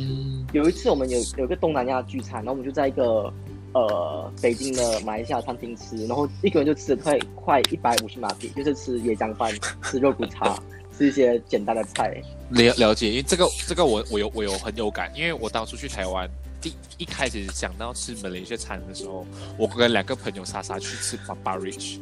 [0.53, 3.31] 有一次我们有有个东南亚聚餐，然后我们就在一个
[3.73, 10.57] 呃北京的马来西亚餐厅吃，然后一个人就吃了快快一百五十马币，就是吃椰浆饭，吃肉骨茶。
[11.01, 16.29] 是一些简单的菜，了了解，因为这个这个我我有我有很有感，因为我当初去台湾
[16.61, 19.25] 第一开始想到吃马来西亚餐的时候，
[19.57, 21.97] 我跟两个朋友莎莎去吃 Baba Rich，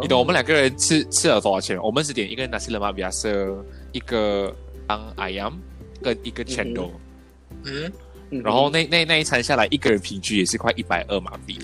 [0.00, 1.76] 你懂我们两个人吃吃了多少钱？
[1.82, 4.54] 我们是点一个 nasi lemak biasa，一个
[4.86, 5.54] ang ayam，
[6.00, 6.90] 跟一个 chendol
[7.64, 7.90] 嗯，
[8.30, 8.42] 嗯。
[8.42, 11.58] 然后那那那一餐下来，一个人平均也是快一百二马币，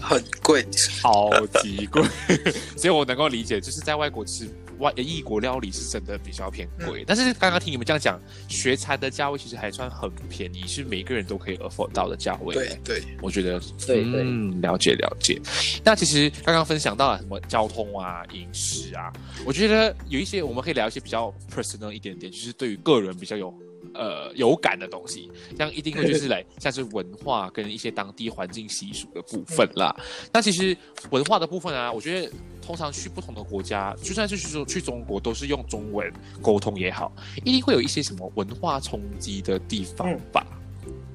[0.00, 0.64] 很贵。
[0.70, 1.30] 超
[1.62, 2.02] 级贵，
[2.76, 4.48] 所以我能够理解，就是在外国吃
[4.80, 7.04] 外异国料理是真的比较偏贵。
[7.06, 12.54] 但是刚刚听你们这样讲，学餐的价位其实还算很便宜，是每个人都可以 afford 到的价位。
[12.54, 15.40] 对对，我觉得对对嗯，了解了解。
[15.84, 19.12] 那其实刚刚分享到了什么交通啊、饮食啊，
[19.44, 23.54] 我觉得有一些我们可以聊一些比较 personal 一点点，就是对于个人比较有
[23.94, 29.94] 呃有感的东西，像一定会就是来像是文化跟一些当地环境习俗的部分啦。
[30.32, 30.76] 那其实
[31.10, 37.12] 文化的部分啊，我觉得通常去不同的国家，就算是说去中国，都是用中文沟通也好，
[37.44, 40.46] 一定会有一些什么文化冲击的地方吧。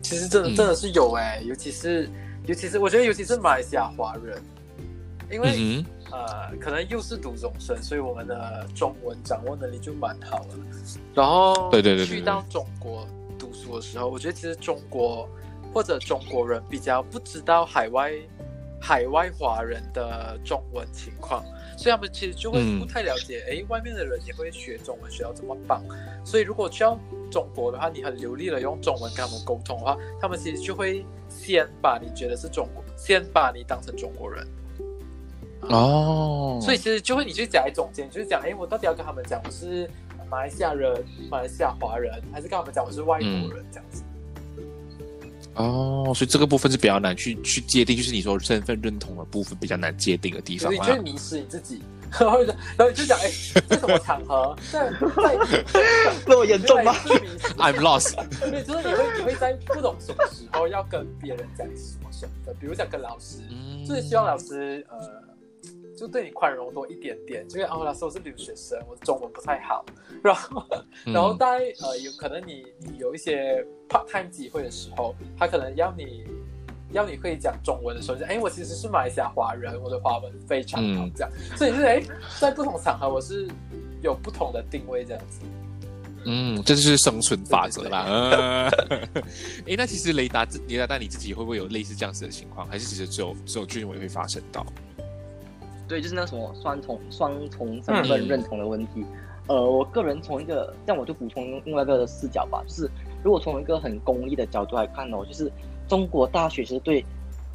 [0.01, 2.09] 其实真的嗯真的是有哎、尤其是
[2.45, 4.39] 尤其是我觉得尤其是马来西亚华人，
[5.31, 10.49] 因为、嗯呃可能又是读中生，所以我们的中文掌握能力就蛮好了。
[11.13, 13.05] 然后对对对去到中国
[13.37, 15.27] 读书的时候，我觉得其实中国
[15.73, 18.13] 或者中国人比较不知道海外
[18.79, 21.43] 海外华人的中文情况，
[21.75, 25.83] 所以他们其实就会嗯不太了解，诶，外面的人也会学中文，学到这么棒。
[26.23, 26.97] 所以如果去到
[27.31, 34.47] 中国的话，你很流利的用中文跟他们沟通的话，他们其实就会先把你觉得是中国，先把你当成中国人。
[35.67, 39.89] 哼，哦，所以其实就会你去夹在中间，就是讲，哎，我到底要跟他们讲我是
[40.29, 44.03] 马来西亚人、马来西亚华人，还是跟他们讲我是外国人这样子？
[45.55, 51.11] 哦，所以这个部分是比较难去去界定，就是你说身份认同的部分比较难界定的地方啊所以你就会。
[51.11, 51.81] 迷失你自己，
[52.19, 53.31] 然后然后你就讲，哎，
[53.69, 55.37] 这什么场合，在在
[56.27, 56.93] 那么严重吗
[57.57, 58.15] ？I'm lost。
[58.51, 64.97] 对，就是你会你会在不懂什么时候要跟别人讲什么身份，比如讲跟老师，嗯就是希望老师呃，
[65.95, 67.47] 就对你宽容多一点点。
[67.47, 69.85] 就是哦，老师我是留学生，我中文不太好，
[70.23, 70.65] 然后
[71.05, 76.25] 然后嗯呃有可能你你有一些 part time 机会的时候，他可能要你
[76.91, 82.03] 要你会讲中文的时候，就哎我其实是马来西亚华人，我的华文非常好嗯这样，所以就是哎
[82.39, 83.47] 在不同场合我是
[84.01, 85.39] 有不同的定位这样子。
[86.27, 88.03] 嗯，这就是生存法则啦。
[88.09, 89.23] 嗯，
[89.67, 92.67] 哎，那其实雷达自雷达，但你自己会不会有类似这样子的情况？
[92.67, 94.65] 还是其实只有只有俊伟会发生到？
[95.87, 99.05] 对，就是那什么双重双重身份嗯认同的问题。
[99.47, 102.89] 呃，我个人从一个，这样我就补充另外一个视角吧，就是
[103.23, 105.51] 如果从一个很功利的角度来看哦，就是
[105.87, 107.05] 中国大学其实对，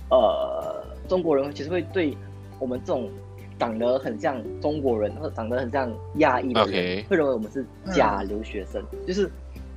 [0.08, 2.16] 呃，中国人其实会对
[2.60, 3.10] 我们这种
[3.58, 9.28] 长得很像中国人或者长得很像亚裔的人会认为我们是假留学生，就是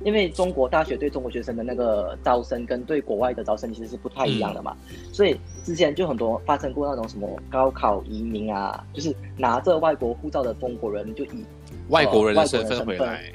[0.04, 4.76] 因为中国大学对中国学生的那个招生跟对国外的招生其实是不太一样的嘛，
[5.12, 11.44] 所以之前就很多发生过那种什么高考移民啊，就是拿着外国护照的中国人就以
[11.88, 13.32] 外国人的呃身份回来，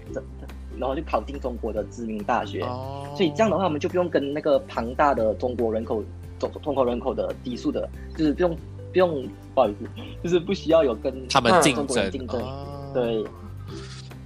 [0.77, 3.05] 然后就考进中国的知名大学，哦。
[3.15, 6.03] 所以这样的话，我们就不用跟那个庞大的中国人口
[6.37, 8.55] 中中国人口的基数的，就是不用
[8.93, 9.89] 不用不好意思，
[10.23, 12.91] 就是不需要有跟嗯他们竞争，竞争，哦。
[12.93, 13.23] 对，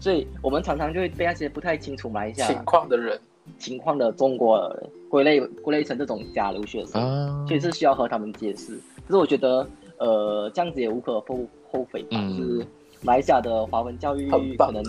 [0.03, 3.17] 所以我们常常就会被那些不太清楚马来西亚情况的人，
[3.57, 7.45] 情况的中国人归类归类成这种假留学生，啊。
[7.47, 8.77] 所以是需要和他们解释。
[9.07, 9.65] 可是我觉得，
[9.99, 11.39] 呃，这样子也无可厚
[11.71, 12.37] 厚非吧，嗯。
[12.37, 12.67] 就是
[13.01, 14.83] 马来西亚的华文教育可能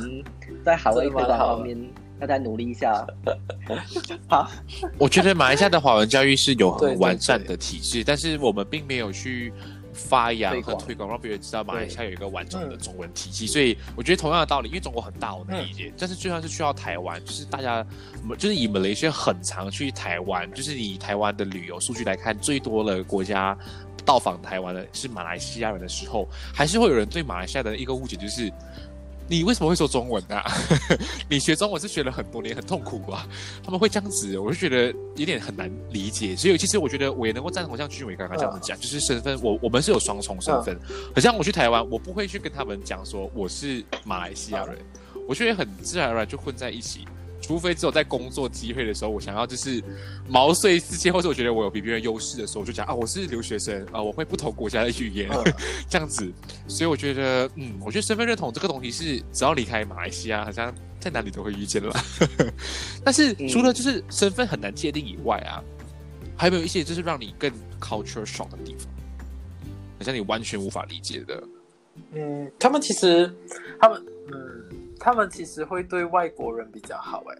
[0.64, 1.78] 在海外推广方面
[2.20, 3.06] 要再努力一下。
[4.26, 4.50] 好，
[4.98, 9.52] 我觉得马来西亚的华文教育是有很完善的体制，但是我们并没有去
[9.94, 13.46] 发扬和推广，让别人知道马来西亚有一个完整的中文体系。
[13.46, 15.92] 所以我觉得同样的道理，因为中国很大，我能理解。
[15.96, 17.86] 但是就算是去到台湾，就是大家
[18.36, 23.56] 就是以马来西亚很常去台湾，就是以台湾的旅游数据来看，最多的国家。
[24.06, 28.52] 到访台湾的是马来西亚人的时候，还是会有人对马来西亚的一个误解，就是
[29.26, 30.44] 你为什么会说中文啊？
[31.28, 33.26] 你学中文是学了很多年，很痛苦啊。
[33.62, 36.36] 他们会这样子，我就觉得有点很难理解。
[36.36, 40.78] 所以其实我觉得我也能够赞同像俊伟刚刚这样子讲，就是身份，我我们是有双重身份。
[41.14, 44.78] 很像我去台湾，我不会去跟他们讲说我是马来西亚人，
[45.26, 47.06] 我觉得很自然而然就混在一起。
[47.44, 49.82] 除非只有在工作机会的时候，我想要就是
[50.26, 55.44] 毛遂自荐，或者我觉得我有比别人优势的时候，我就讲啊，我是留学生啊，我会不同国家的语言，嗯
[55.86, 56.32] 这样子。
[56.66, 61.94] 所以我觉得，嗯，我觉得身份认同这个东西是只要离开马来西亚，好像在哪里都会遇见了。
[63.04, 65.62] 但是除了就是身份很难界定以外啊，
[66.34, 68.88] 还有没有一些就是让你更 culture shock 的地方，
[69.98, 71.42] 好像你完全无法理解的？
[72.14, 73.30] 嗯，他们其实
[73.78, 74.63] 他们嗯，
[75.04, 77.36] 他们其实会对外国人比较好哎。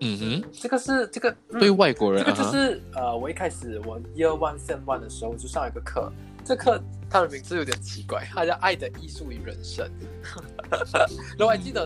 [0.00, 6.10] 嗯这个是这个、哼，对外国人，这个就是呃，我一开始我 Year One Sem One 的时候，我就上一个课，
[6.44, 6.80] 这课
[7.10, 9.86] 它的名字有点奇怪，它叫《爱的艺术与人生》。
[11.36, 11.84] 然后我还记得，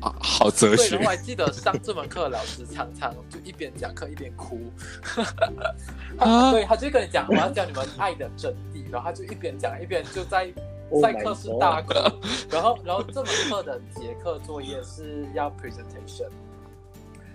[0.00, 4.60] 啊，好哲对，学然后我还记得上这门课的老师常常就一边讲课一边哭。
[6.16, 10.52] 他啊对，他就跟你讲，我要教你们爱的真谛，然后他就一边讲一边就在
[10.90, 12.12] Oh 在课室 God 大课。
[12.50, 16.28] 然后，然后这门课的结课作业是要 presentation。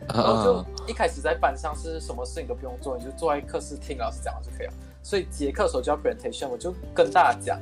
[0.07, 4.73] 然后就啊一开始在班上是什么事情都不用做，你就坐在课室听老师讲就可以了。
[5.03, 7.59] 所以结课的时候就要 presentation，我就跟大家讲，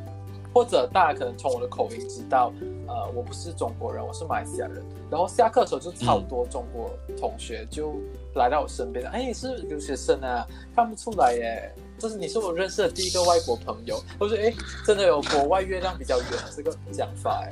[0.53, 2.53] 或者大家可能从我的口音知道，
[2.87, 4.81] 呃，我不是中国人，我是马来西亚人。
[5.11, 7.95] 然后下课的时候就超多中国同学就
[8.39, 10.47] 来到我身边，哎、你是留学生啊？
[10.73, 14.01] 看不出来耶，这是你是我认识的第一个外国朋友。
[14.17, 14.53] 我说，哎，
[14.87, 17.49] 真的有国外月亮比较圆这个讲法哎。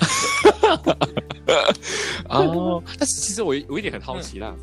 [2.30, 4.56] 哦，但是其实我我有一点很好奇啦，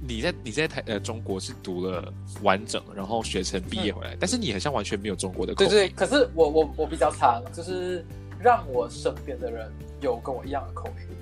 [0.00, 8.04] 你在你在台呃中国是读了完整，然后学成毕业回来，但是你好像完全没有中国的口音，对对，可是我我我比较长，就是
[8.40, 9.68] 让我身边的人
[10.00, 11.18] 有跟我一样的口音。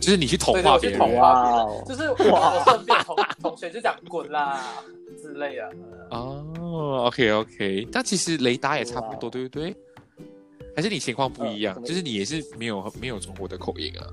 [0.00, 4.62] 就是你去同对对，我去同化别人化别人就是我我身边同同学就讲滚啦
[5.20, 5.70] 之类的。
[6.10, 9.74] 哦，OK OK，但其实雷达也差不多，对不对？
[10.76, 14.06] 还是你情况不一样，呃就是你也是没有没有中国的口音啊？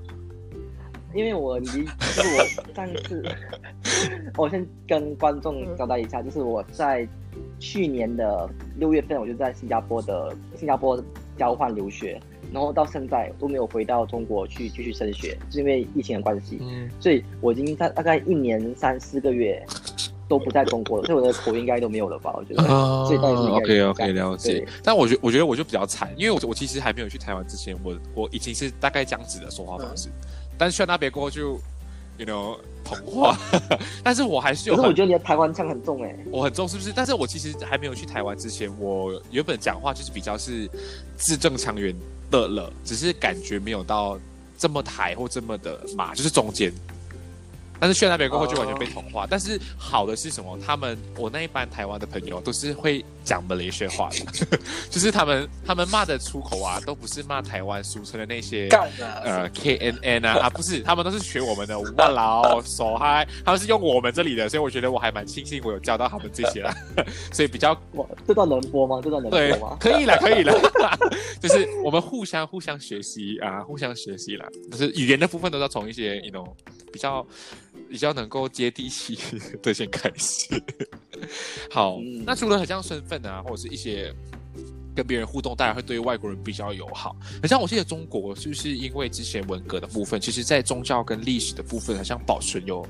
[1.14, 3.24] 因为我离，就是我上次，
[4.36, 7.08] 我先跟观众交代一下，就是我在
[7.60, 11.02] 去年的六月份，我就在新加坡的新加坡
[11.38, 12.20] 交换留学，
[12.52, 19.64] 然后到现在都没有回到中国去继续升学，是因为疫情的关系，嗯，所以我已经在大概一年三四个月
[20.28, 22.34] 都不在中国了，所以我的口音应该都没有了吧？
[22.36, 22.64] 我觉得。
[22.64, 24.66] 啊所以大概是 OK OK 了解。
[24.84, 30.10] 但我觉我觉得我就比较惨，因为我我其实还没有去台湾之前，我我已经是大概这样子的说话方式，
[30.58, 31.60] 但是去到那边过后就
[32.18, 33.38] ，you know 同化，
[34.04, 36.92] 但是我还是有很可是我觉得你的台湾腔很重哎、我很重，是不是？
[36.96, 40.70] 但是我其实还没有去台湾之前，我原本讲话就是比较是
[41.16, 41.96] 字正腔圆
[42.30, 44.20] 的了，只是感觉没有到
[44.58, 46.74] 这么抬或这么的马，就是中间。
[47.80, 49.28] 但是去了那边过后就完全被同化。
[49.30, 50.58] 但是好的是什么？
[50.66, 54.58] 他们我那一班台湾的朋友都是会讲马来西亚话的，
[54.90, 58.70] 就是他们他们骂的出口啊，都不是骂台湾俗称的那些！
[59.24, 66.74] 呃 K N N 啊啊，不是，他们都是学我们的哇老手嗨，他们是用我们这里的，所以我觉得我还蛮庆幸我有教到他们这些啦，
[67.34, 69.00] 所以比较哇，这段能播吗？
[69.04, 69.78] 这段能播吗，？
[69.80, 70.54] 可以了，可以了，
[71.42, 76.48] 就是我们互相互相学习啊，互相学习啦，就是语言的部分都要从一些 you know
[76.92, 77.26] 比较
[77.96, 79.18] 比较能够接地气
[79.64, 80.62] 的先开始。
[81.72, 84.14] 好，嗯那除了很像身份啊，或者是一些。
[84.96, 87.14] 跟别人互动，大家会对外国人比较友好。
[87.42, 92.82] 很像我记得中国是不是因为之前文革的部分，其实在宗教跟历史的部分，好像保存有，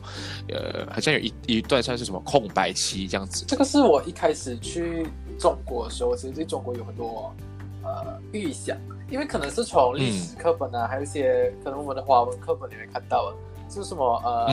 [0.50, 3.44] 呃，好像有一一段算是什么空白期这样子。
[3.48, 5.08] 这个是我一开始去
[5.40, 7.36] 中国的时候，其实对中国有很多
[7.84, 8.78] 呃预想，
[9.10, 13.38] 因为可能是从历史课本啊，还有一些可能我们的华文课本里面看到的，
[13.76, 14.48] 就是什么呃、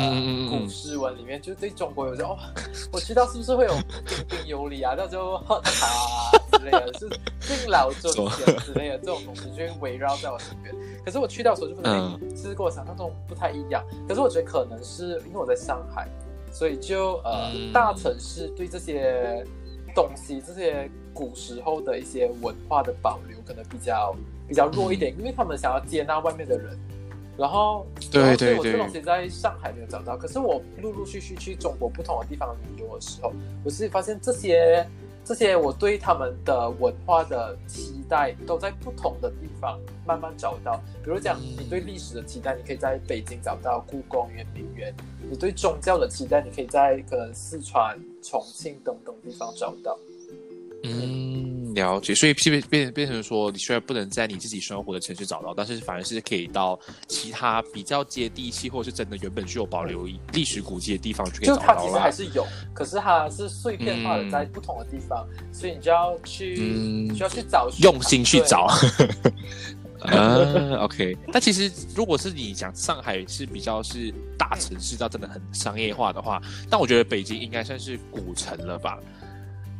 [0.51, 2.39] 古诗文里面，就对中国有这种哦，
[2.93, 7.09] 我知道是不是会有彬彬有礼啊， 那就喝茶啊之类的，是
[7.41, 10.75] 敬老尊贤之类的这种东西，就会围绕在我身边。
[11.05, 13.85] 可是我去到的时候就不能，嗯哎其实跟我想象中不太一样。
[14.09, 16.09] 可是我觉得可能是因为我在上海，
[16.51, 19.47] 所以就呃、嗯大城市对这些
[19.95, 24.16] 东西、这些古时候的一些文化的保留可能比较
[24.49, 26.77] 比较弱一嗯点，因为他们想要接纳外面的人。
[27.37, 30.16] 然后，对对对我这东西在上海没有找到。
[30.16, 33.33] 可是我陆陆续续去中国不同的地方旅游的时候，
[33.64, 34.87] 我是发现这些
[35.24, 40.80] 这些我对他们的文化的期待都在不同的地方慢慢找到。
[41.03, 44.93] 比如讲，嗯你对历史的期待，你可以在北京找到故宫、圆明园；
[45.30, 49.97] 你对宗教的期待，你可以在可能四川、重庆等等地方找到。
[50.85, 52.14] 嗯，了解。
[52.14, 62.12] 所以变变变成说，你虽然不能在你自己生活的城市找到，但是反而是可以到其他比较接地气，或者是真的原本具有保留历史古迹的地方去就找到啦它其实还。
[62.12, 68.68] 是有，可是它是碎片化的嗯在不同的地方，所以你就要去、嗯需要去找用心去对找。
[70.01, 71.16] 啊，OK。
[71.33, 78.99] 但其实如果是你讲上海是比较是大城市，到真的很商业化的话，但我觉得北京应该算是古城了吧，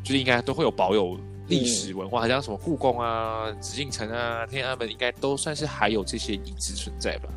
[0.03, 1.17] 就是应该都会有保有
[1.49, 7.29] 历史文化，好像什么故宫啊、紫禁城啊、天安门，应该都算是还有这些遗址存在吧。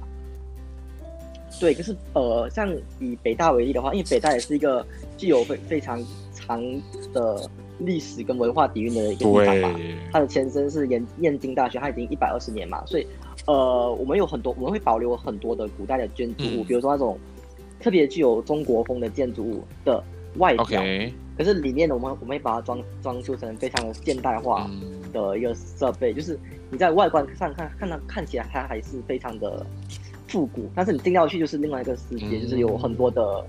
[1.59, 4.85] 对，可是呃，像以北大为例的话，因为北大也是一个
[5.17, 6.03] 具有非非常
[6.33, 6.61] 长
[7.13, 7.49] 的
[7.79, 9.79] 历史跟文化底蕴的一个地方嘛。
[10.11, 13.07] 它的前身是燕燕京大学，它已经一百二十年嘛，所以
[13.47, 17.17] 呃，我们有很多我们会保留很多的古代的建筑物，嗯比如说那种
[17.79, 20.03] 特别具有中国风的建筑物的
[20.37, 20.55] 外
[21.37, 29.65] 可是里面呢，我们我们会把它装装修成非常的现代化嗯，的一个设备，就是你在外观上看看它看起来它还是非常的
[30.27, 33.45] 复古，但是你进到去就是另外一个世界，嗯就是有很多的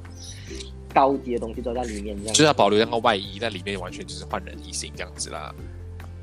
[0.93, 2.35] 高级的东西都在里面，这样。
[2.35, 5.55] 就是要保留那个外衣，在里面完全就是焕然一新这样子啦。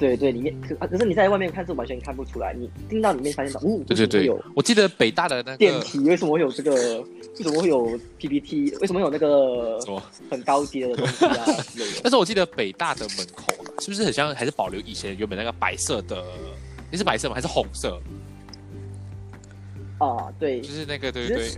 [0.03, 7.01] 对对，里面可啊可是你在外面看是完全看不出来，你进到里面发现到，哦，对对对有，我记得北大的那个电梯，为什么会有这个？
[7.39, 8.75] 为什么会有 PPT？
[8.81, 9.79] 为什么有那个
[10.29, 11.45] 很高级的东西啊？
[12.03, 16.23] 但是我记得北大的门口是不是很像，还是保留以前原本那个白色的？
[16.91, 17.33] 你是白色吗？
[17.33, 17.99] 还是红色？
[19.97, 21.49] 啊，对就，是那个，对对对，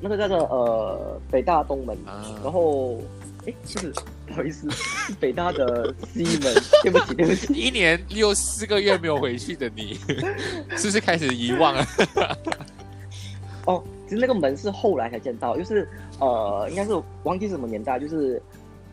[0.00, 2.98] 那个叫做呃北大东门，啊然后
[3.46, 3.92] 哎，不是，
[4.30, 7.52] 不好意思，是 北大的西门，对不起，对不起。
[7.58, 9.94] 一年又四个月没有回去的你，
[10.78, 11.84] 是不是开始遗忘了？
[13.66, 15.86] 哦，其实那个门是后来才见到，就是
[16.20, 16.92] 呃，应该是
[17.24, 18.40] 忘记是什么年代，就是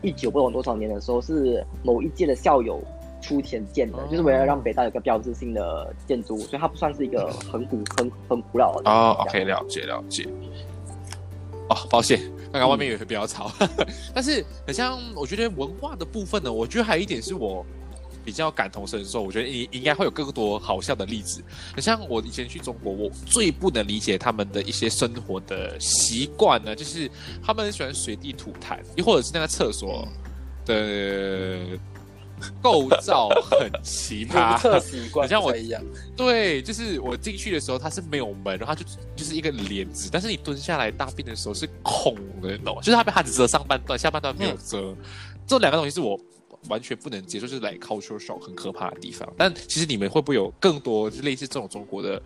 [0.02, 2.82] 一九不懂多少年的时候，是某一届的校友
[3.22, 8.90] 出钱建的，哦就是为了让北大有个标志性的建筑物，所以它不算是一个很古、很很古老的。
[8.90, 10.28] 哦，OK，了解了解。
[11.70, 12.20] 哦，抱歉，
[12.52, 13.52] 刚刚外面也会比较吵，
[14.14, 17.64] 但是很像，我觉得文化的部分呢，我觉得还有一点是我
[18.24, 21.42] 比较感同身受，我觉得应应该会有更多好笑的例子。
[21.74, 27.10] 很像我以前去中国，我最不能理解他们的一些生活的习惯呢，就是
[27.42, 30.06] 他们很喜欢随地吐痰，又或者是那个厕所
[30.66, 31.78] 的
[32.62, 35.82] 构造很奇葩， 特习惯很像我一样，
[36.16, 38.84] 对，就是我进去的时候它是没有门，然后它就
[39.16, 42.82] 就是一个帘子，但是你蹲下来大便的时候是空的，你懂吗？
[42.82, 44.94] 就是它被它只遮上半段，下半段没有遮。
[45.46, 46.18] 这两个东西是我
[46.68, 49.26] 完全不能接受，就是来 culture shock 很可怕的地方。
[49.36, 52.20] 但其实你们会不会有更多就类似这种中国的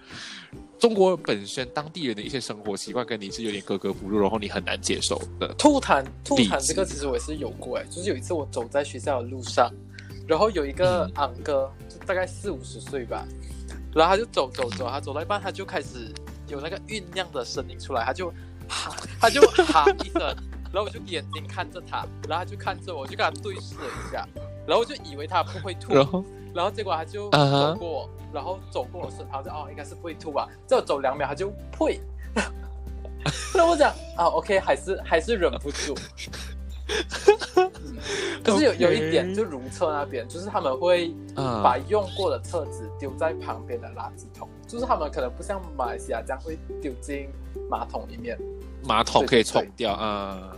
[0.78, 5.46] 中国本身当地人的一些生活习惯，跟你是有点格格不入，然后你很难接受的？
[5.54, 9.72] 吐痰，吐痰这个其实我也是有过哎，就是有一次我走在学校的路上，
[10.26, 11.12] 然后有一个嗯。
[11.16, 13.24] 昂哥，就大概四五十岁吧，
[13.94, 16.12] 然后他就走走走，他走到一半他就开始
[16.48, 18.32] 有那个酝酿的声音出来，他就
[18.68, 20.20] 哈， 他就哈一声，
[20.72, 24.26] 然后我就眼睛看着他，然后他就看着我，我就跟他对视了一下，
[24.66, 26.24] 然后我就以为他不会吐，然后？
[26.54, 31.98] 然后结果他就走过我然后走过我身旁，就哦应该是不会吐吧，再走两秒他就呸，
[33.54, 35.94] 然后我讲啊 OK 还是还是忍不住，
[38.42, 47.28] 可是有有一点就如厕那边，就是他们会啊把用过的厕纸丢在旁边的垃圾桶，就是他们可能不像马来西亚这样会丢进
[47.70, 48.38] 马桶里面，
[48.84, 50.56] 马桶可以冲掉啊。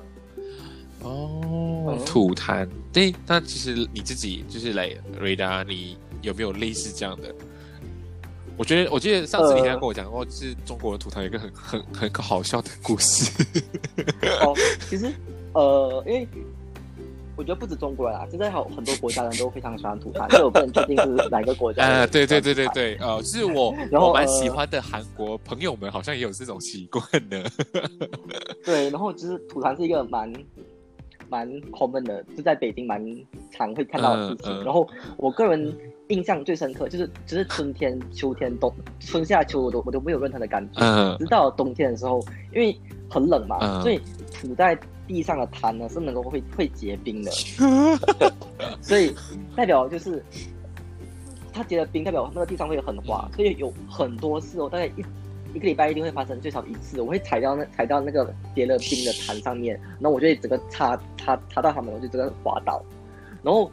[1.03, 1.41] 哦
[1.87, 7.35] 嗯，吐痰，对，那其实你自己就是来瑞达，你有没有类似这样的？
[8.57, 13.31] 我觉得，我记得上次你好像跟我讲过，就是中国人吐痰有一个很很很好笑的故事。
[14.41, 14.55] 哦，
[14.89, 15.13] 其实
[15.55, 16.29] 呃，因为
[17.37, 21.83] 我觉得不止中国人啊，现在好很多国家人都非常喜欢吐痰，所以我不能确定是哪个国家。
[21.87, 22.69] 呃，对对对对。
[22.69, 27.43] 对，呃，是我 然后我蛮呃喜欢的韩国朋友们，好像也有这种习惯的。
[28.65, 30.33] 对，然后就是吐痰是一个蛮
[31.29, 33.05] 蛮 common 的，就在北京蛮
[33.51, 34.53] 常会看到的事情。
[34.53, 35.77] 嗯嗯然后我个人
[36.09, 40.81] 印象最深刻就是，只是春天、秋天、冬、春夏秋我都我都没有任何的感觉。
[40.81, 42.21] 嗯直到冬天的时候，
[42.55, 42.79] 因为
[43.11, 44.01] 很冷嘛，嗯所以
[44.33, 47.31] 吐在地上的痰呢是能够会会结冰的，
[48.81, 49.15] 所以
[49.55, 50.23] 代表就是
[51.53, 55.05] 它结了冰，代表那个地上会很滑，所以有很多次哦，大概一
[55.55, 62.83] 一个礼拜一定会发生最少一次，我会踩到那踩到那个结了冰的痰上面，然后我就会整个擦擦擦到他们，我就整个滑倒，
[63.43, 63.71] 然后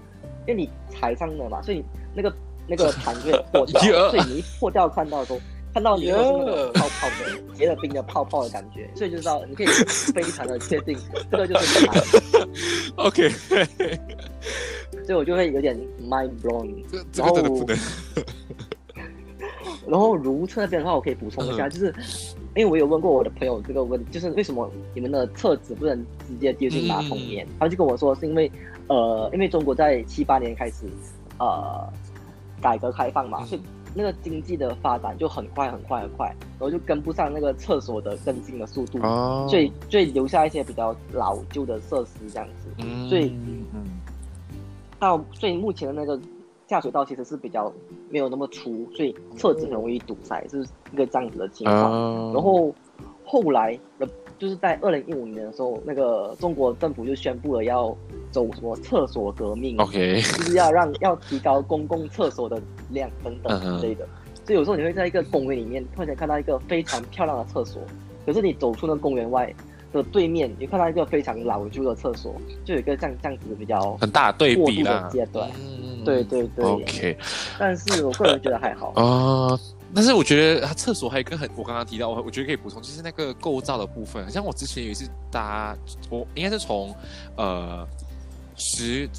[0.47, 2.33] 因为你踩上了嘛，所以那个
[2.67, 5.39] 那个痰就会破掉， 所以你一破掉看到的时候。
[5.73, 9.67] 看到你都是那个泡泡的结了冰的泡泡的感觉，所以就知道你可以
[10.13, 10.97] 非常的确定
[11.31, 12.45] 这个就是痰
[12.95, 13.29] ，OK，
[15.05, 16.69] 所以我就会有点 mind blown。
[16.91, 17.77] 这这个真的不能。
[19.87, 21.93] 然后如厕那边的话，我可以补充一下，嗯就是
[22.55, 25.97] 因为我有问过我的朋友这个问，就是为什么你们的厕纸不能
[26.27, 27.47] 直接丢进马桶里面？
[27.59, 28.49] 他就跟我说是因为
[28.87, 30.85] 呃，因为中国在七八年开始
[31.39, 31.91] 呃
[32.61, 33.61] 改革开放嘛，嗯所以
[33.93, 42.69] 那个经济的发展就很快很快很快，然后就跟不上那个厕所的更新的速度，哦所以所以留下一些比较老旧的设施这样子。
[42.77, 43.33] 嗯所以
[43.73, 43.83] 嗯
[44.99, 46.19] 到所以目前的那个
[46.67, 47.71] 下水道其实是比较
[48.09, 51.91] 没有那么粗，所以厕纸很容易堵塞，是一个这样子的情况。
[51.91, 52.73] 哦然后
[53.25, 57.95] 后来的，就是在二零一五年的时候，那个中国政府就宣布了要
[58.31, 64.07] 走什么厕所革命 OK，就是要让要提高公共厕所的量等等之类的。
[64.45, 67.81] 所以有时候你会在一个公园里面突然间看到一个非常漂亮的厕所，
[68.25, 69.53] 可是你走出那公园外，
[69.93, 72.33] 的对面，你看到一个非常老旧的厕所，
[72.65, 75.09] 就有一个这样这样子比较很大的对比的。
[75.11, 75.49] 阶段。
[75.59, 77.15] 嗯对对对 OK
[77.59, 78.87] 但是我个人觉得还好。
[78.95, 79.55] 啊、
[79.93, 84.27] 但是我觉得它厕所还有一个很，我刚刚提到，我我觉得可以补充，就是那个构造的部分。
[84.27, 85.77] 像我之前有一次搭，
[86.09, 86.91] 我应该是从
[87.35, 87.87] 呃
[88.61, 89.09] 石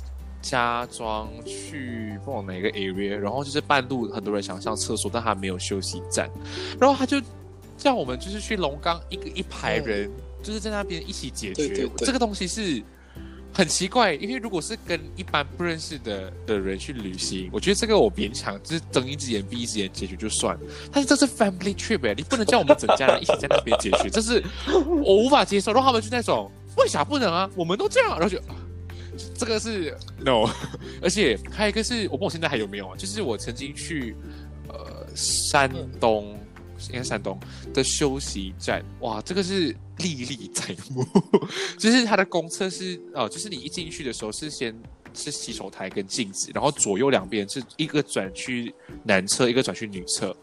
[0.40, 6.30] 家庄去不往哪个 area，然后就是半路很多人想上厕所，但他没有休息站，
[6.80, 7.20] 然后他就
[7.76, 10.09] 叫我们就是去龙岗一个一排人，
[10.43, 11.66] 就是在那边一起解决。
[11.66, 12.80] 对对对这个东西是。
[13.55, 20.59] 很奇怪，因为如果是跟一般不认识的的人去旅行，我觉得这个我勉强就是睁一只眼闭一只眼解决就算。
[20.90, 24.43] 但是这是 family trip 哎，你不能叫我们整家人一起在那边解决，这是
[25.05, 25.70] 我无法接受。
[25.70, 27.51] 然后他们就那种为啥不能啊？
[27.55, 28.57] 我们都这样，然后就啊
[29.35, 30.49] 这个是 no。
[31.03, 34.15] 而且还有一个是我不知道现在还有没有啊，就是我曾经去
[34.69, 36.39] 呃山东。
[36.91, 37.39] 应该山东
[37.73, 41.07] 的休息站，哇，这个是历历在目。
[41.79, 44.75] 就是它的公厕是呃，就是你一进去的时候是先
[45.15, 50.37] 是洗手台跟镜子，然后左右两边是一个转去男厕，一个转去女厕。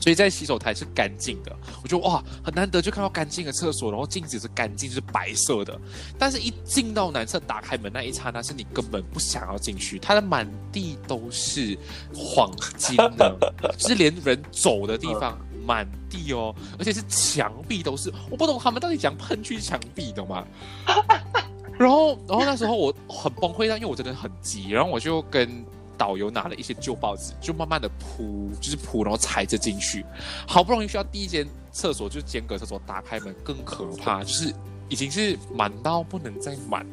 [0.00, 5.78] 所以在洗手台是干净的，我觉得哇，很难得就看到干净的厕所，然后镜子是干净，就是白色的。
[6.18, 11.76] 但是，一进到男厕打开门那一刹那，是你根本不想要进去，它的满地都是
[12.14, 13.36] 黄金的，
[13.76, 20.44] 就是连人走的地方满地哦，而且是墙壁都是，我不懂他们到底讲喷去墙壁，懂吗？
[21.78, 25.64] 然后，然后那时候我很崩溃，但因为我真的很急，然后我就跟
[25.98, 30.04] 导游拿了一些旧报纸，就慢慢的铺，就是铺，然后踩着进去。
[30.46, 34.54] 好不容易需要第一间厕所，就是间隔厕所，打开门更可怕，就是
[34.88, 36.86] 已经是满到不能再满。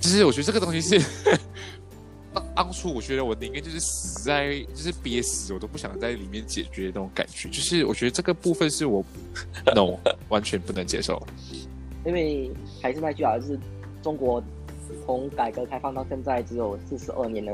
[0.00, 1.00] 就是我觉得这个东西是
[2.34, 7.48] 当当初我觉得我宁愿就是死在，就是憋死，我都不想在里面解决那种感觉。
[7.50, 9.04] 就是我觉得这个部分是我
[9.76, 11.22] no 完全不能接受。
[12.04, 13.60] 因为还是那句啊，就是
[14.02, 14.42] 中国
[15.04, 17.52] 从改革开放到现在只有四十二年的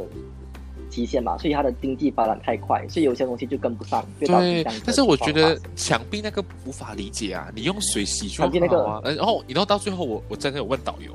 [0.91, 9.01] 期限嘛，所以它的经济发展太快，所以有些东西就跟不上，对但是我觉得墙壁那个无法理解啊，你用水洗就好墙壁那个啊。
[9.05, 11.13] 呃然后，然后到最后我我真的有问导游，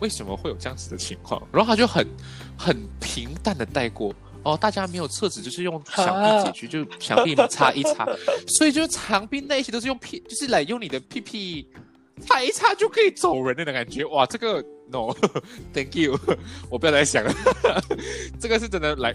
[0.00, 1.42] 为什么会有这样子的情况？
[1.52, 2.06] 然后他就很
[2.56, 4.14] 很平淡的带过。
[4.44, 8.04] 哦，大家没有厕纸，就是用墙壁解决，就墙壁擦一擦，
[8.48, 11.68] 所以就墙壁那一些都是用屁，就是来用你的屁屁
[12.18, 14.04] 擦一擦就可以走人的感觉。
[14.06, 14.60] 哇，这个
[14.90, 16.18] no，thank you，
[16.68, 17.32] 我不要再想了，
[18.38, 19.14] 这个是真的来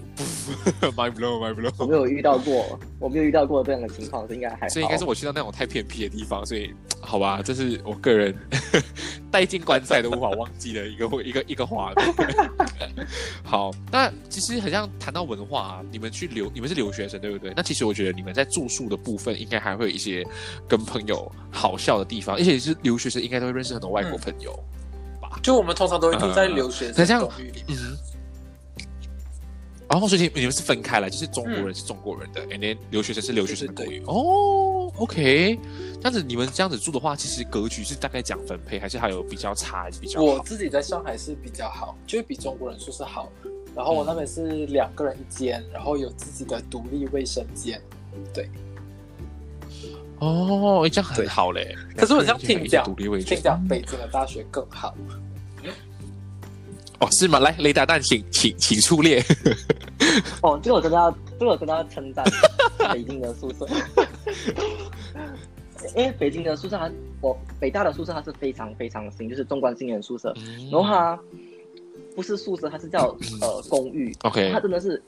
[0.95, 1.71] my blow my blow。
[1.77, 4.69] 我没有遇到过，我没有遇到过这样的情况，所以应该还好。
[4.69, 8.35] 所以应该是我去到那种太偏僻的地方，所以好吧，这是我个人
[9.31, 12.15] 带进棺材都无法忘记的一个一个一个画面。
[13.43, 17.53] 好，那其实很像谈到文化啊，你们去留，你们是留学生对不对？
[17.55, 20.25] 那其实我觉得你们在住宿的部分，应该还会有一些
[20.67, 24.57] 跟朋友好笑的地方，而且是留学生应该都会认识很多外国朋友。
[25.41, 27.77] 就我们通常都会住在留学生公寓里面。
[27.79, 27.97] 嗯。
[29.89, 34.03] 然后所以你你们是分开来，就是中国人是中国人的，and then 留学生是留学生的公寓。
[34.05, 35.57] 哦，OK，
[35.95, 40.25] 这样子你们这样子住的话，其实格局是大概讲分配，还是还有比较差，还是比较好？
[40.25, 43.31] 我自己在上海是比较好，就是比中国人宿舍好。
[43.73, 47.81] 然后我那边是两个人一间，然后有自己的独立卫生间。
[48.33, 48.49] 对，
[50.19, 51.75] 哦，诶这样很好嘞。
[51.95, 54.95] 可是我像两个人听讲独立位置听讲北京的大学更好。
[56.99, 57.37] 哦，是吗？
[57.37, 59.23] 来，雷达蛋，请请请出列。
[60.41, 62.25] 哦，这个我真的要，这个我真的要称赞
[62.91, 63.67] 北京的宿舍，
[65.95, 66.89] 因为北京的宿舍它，
[67.21, 71.19] 我北大的宿舍它是非常非常新，就是中关新人宿舍，嗯然后它
[72.15, 74.99] 不是宿舍，它是叫呃公寓，OK，它真的是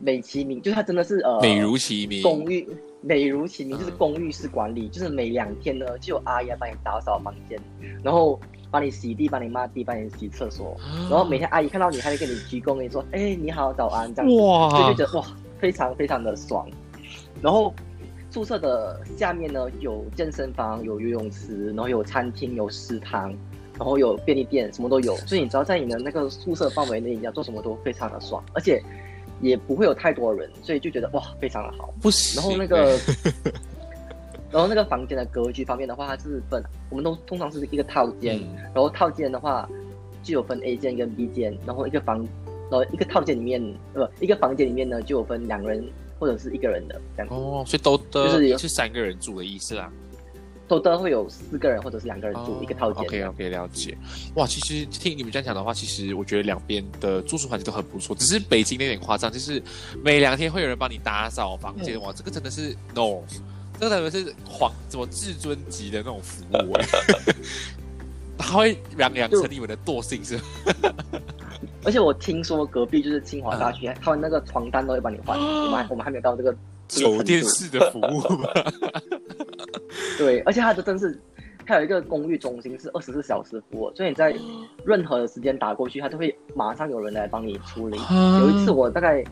[0.00, 2.20] 美其名，就是它真的是呃美如其名。
[2.20, 2.68] 公寓，
[3.02, 7.58] 美如其名，就是嗯公寓式管理，就是每两天呢就有阿姨来帮你打扫房间，
[8.02, 8.38] 然后
[8.70, 10.76] 帮你洗地、帮你抹地、帮你洗厕所，
[11.08, 15.26] 然后每天阿姨看到你还会给你鞠躬，跟你说：“哎，你好，早安。”这样子，哇所以就觉得哇，
[15.58, 16.68] 非常非常的爽。
[17.40, 17.72] 然后
[18.30, 23.34] 宿舍的下面呢有健身房、有游泳池，然后有餐厅、有食堂，
[23.78, 25.16] 然后有便利店，什么都有。
[25.16, 28.80] 所以你只要在你的那个宿舍范围内，你要做什么都非常的爽，而且
[29.40, 31.92] 也不会有太多人，所以就觉得哇，非常的好。
[32.00, 32.40] 不行。
[32.40, 32.98] 然后那个，
[34.50, 39.68] 然后那个房间的格局方面的话，它是分，我们都通常是一个套间，嗯然后套间的话
[40.22, 42.18] 就有分 A 间跟 B 间，然后一个房，
[42.70, 43.62] 然后一个套间里面，
[43.94, 45.84] 呃，一个房间里面呢就有分两人
[46.18, 49.90] 或者是一个人的这样子，哦，所以都就是有是三个人住的意思啦。
[50.70, 53.02] 都都会有四个人或者是两个人住、一个套间。
[53.02, 53.98] OK OK，了解。
[54.36, 59.60] 哇，其实听你们这样讲的话，其实我觉得两边的住宿环境都很不错，只是北京那点夸张，就是
[60.04, 62.00] 每两天会有人帮你打扫房间。
[62.00, 63.18] 哇，这个真的是 no，
[63.80, 66.86] 这个人是皇什么至尊级的那种服务哎，
[68.38, 70.38] 他会养养成你们的惰性是？
[71.82, 75.36] 而且我听说隔壁就是清华大学，他们那个床单都会帮你换。
[75.36, 76.54] 我们还我们还没有到这个
[76.86, 78.22] 酒店式的服务
[80.18, 81.18] 对，而且它的真是，
[81.66, 84.34] 它有一个公寓中心是二十四小时服务，所以你在
[84.84, 87.98] 任何的时间打过去，它都会马上有人来帮你处理。
[88.40, 89.24] 有一次我大概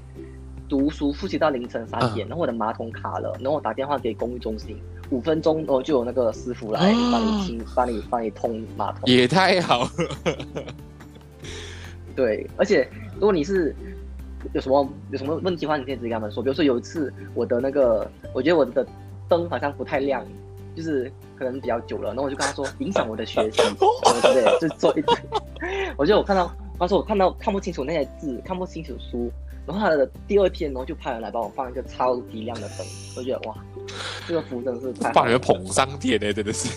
[0.69, 4.79] 读书复习到凌晨三点，然后我的马桶卡了，然后我打电话给公寓中心，
[5.11, 9.03] 五分钟然后就有那个师傅来帮你清、帮你、帮你通马桶。
[9.07, 9.91] 也太好了。
[12.15, 13.75] 对，而且如果你是
[14.53, 16.43] 有什么有什么问题的话，你可以直接跟他们说。
[16.43, 18.87] 比如说有一次我的那个，我觉得我的
[19.29, 20.27] 灯好像不太亮，
[20.79, 24.59] 就是可能比较久了，然后我就跟他说影响我的学习， 对不对？
[24.61, 25.17] 就做一堆。
[25.99, 29.29] 我觉得我看到他说我看到看不清楚那些字，看不清楚书。
[29.67, 32.87] 然后他的第二天，然后就派人来帮我放一个超级亮的灯，
[33.19, 33.55] 我觉得哇，
[34.27, 36.71] 这个服真的是太把你们捧上天呢，真的是。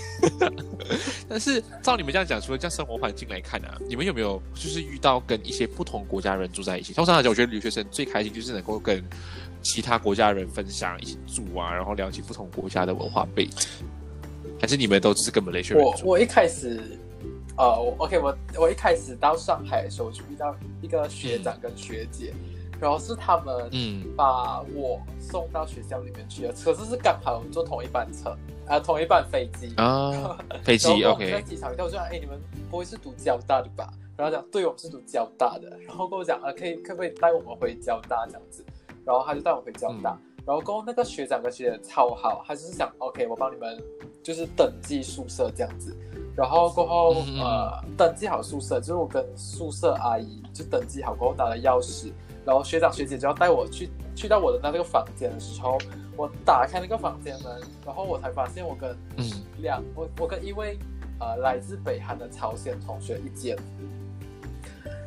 [1.29, 6.91] 但是照你们这样讲，除了这样生活环境来看啊，你们有没有就是遇到跟一些不同国家人住在一起？
[6.93, 9.01] 通常来讲，我觉得留学生最开心就是能够跟
[9.61, 13.67] 其他国家人分享一起住啊，然后了解不同国家的文化背景。
[14.59, 16.97] 还是你们都只是跟本地学人我我一开始，
[17.57, 17.65] 呃
[17.97, 22.33] ，OK，我我一开始到上海的时候就遇到一个学长跟学姐。
[22.79, 28.35] 然后是他们嗯把我送到学校里面去了，可是是刚好坐同一班车，
[28.65, 30.35] 啊同一班飞机啊
[30.65, 32.41] 飞机 OK 在机场，我就讲哎你们
[32.71, 33.93] 不会是读交大的吧？
[34.17, 38.65] 然后讲对我们是读交大的，然后跟我讲啊可以可不可以带我们回交大这样子？
[39.05, 43.81] 然后他就带我回交大，然后跟那个学长跟学姐超好，他就是想 OK 我帮你们
[44.23, 45.95] 就是登记宿舍这样子，
[46.35, 52.11] 然后过后呃登记好宿舍，就是我跟宿舍阿姨就登记好过后拿了钥匙。
[52.43, 55.77] 然后学长学姐就要带我去去到我的那个房间的时候，
[56.17, 58.97] 我打开那个房间门，然后我才发现我跟
[59.59, 60.75] 两我我跟一位
[61.19, 63.55] 呃来自北韩的朝鲜同学一间，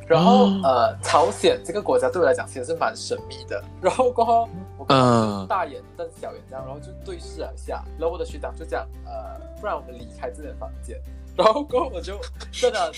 [0.06, 3.62] 然后呃朝鲜这个国家对我来讲其实是蛮神秘的。
[3.80, 4.48] 然后过后
[4.78, 11.00] 我跟大眼瞪小眼这样，然后就对视了一下，然后我的学长就讲呃不然我们离开这间房间。
[11.36, 12.16] 然后过后我就
[12.52, 12.92] 真的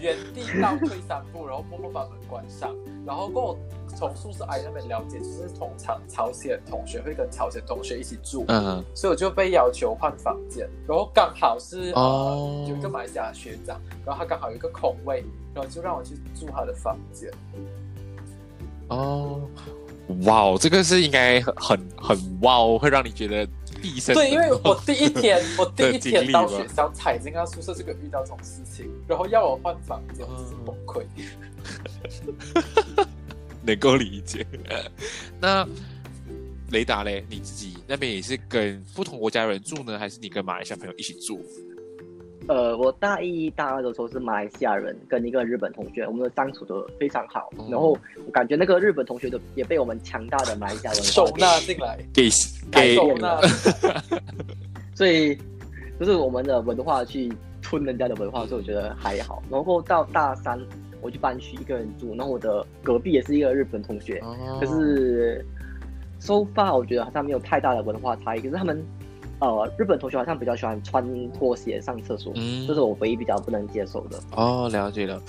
[0.00, 2.72] 原地倒退三步，然后默默把门关上。
[3.04, 3.58] 然后过后
[3.88, 10.70] 从宿舍阿姨那边了解，就是通常朝鲜同学会跟朝鲜同学一起住，嗯，所以我就被要求换房间。
[10.86, 17.32] 然后刚好是哦有一个马来西亚学长，然后他刚好有一个空位，然后就让我去住他的房间。
[18.90, 19.40] 哦，
[20.24, 23.46] 哇哦，这个是应该很很很哇哦，会让你觉得。
[24.14, 31.04] 对，因为我第一天，我第一天到学校踩进他宿舍，这个遇到这种事情，然后要我换房间，真是崩溃。
[33.66, 34.46] 能够理解。
[35.40, 35.66] 那
[36.70, 41.44] 雷达嘞，你自己那边也是跟不同国家人住呢，还是你跟马来西亚朋友一起住？
[42.48, 47.48] 呃，我大一、大二的时候是马来西亚人，跟一个日本同学，我们的相处的非常好。
[47.70, 52.28] 然后我感觉那个日本同学的也被我们强大的马来西亚人 收纳进来，给
[52.72, 53.40] 给收纳。
[54.94, 55.36] 所以
[56.00, 57.32] 就是我们的文化去
[57.62, 59.40] 吞人家的文化，所以我觉得还好。
[59.48, 60.60] 然后到大三，
[61.00, 64.20] 我就搬去一个人住，然后我的隔壁也是一个日本同学，
[64.60, 65.46] 可是
[66.18, 68.84] 收发我觉得好像没有太大的文化差异，可是他们。
[69.42, 74.16] 呃，日本同学好像比较喜欢穿拖鞋上厕所，嗯，这是我唯一比较不能接受的。
[74.36, 75.20] 哦，了解了。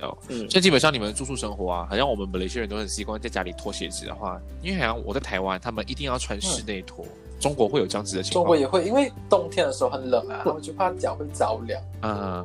[0.00, 7.06] 哦，嗯，像基本上你们住宿生活啊，好像我们本来些人都很习惯在家里脱鞋子的话，因为好像我在台湾，他们一定要穿室内拖。
[7.38, 8.42] 中国会有这样子的情况？
[8.42, 11.80] 中国也会，因为冬天的时候很冷啊，他们就怕脚会着凉。
[12.02, 12.44] 嗯。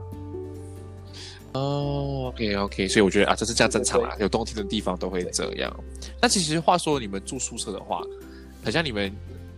[1.53, 5.75] 哦，OK OK，所以我觉得啊，这是这样正常啊，有冬天的地方都会这样。
[6.21, 8.03] 那其实话说，你们住宿舍的话，
[8.63, 9.11] 好像你们。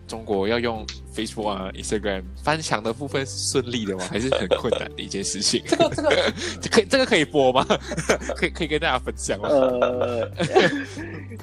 [0.10, 0.84] 中国要用
[1.16, 4.04] Facebook 啊、Instagram 翻墙的部分是顺利的吗？
[4.10, 5.62] 还是很困难的一件事情？
[5.68, 6.10] 这个这个
[6.72, 7.64] 可以 这个可以播吗？
[8.36, 9.48] 可以可以跟大家分享吗？
[9.50, 10.30] 呃，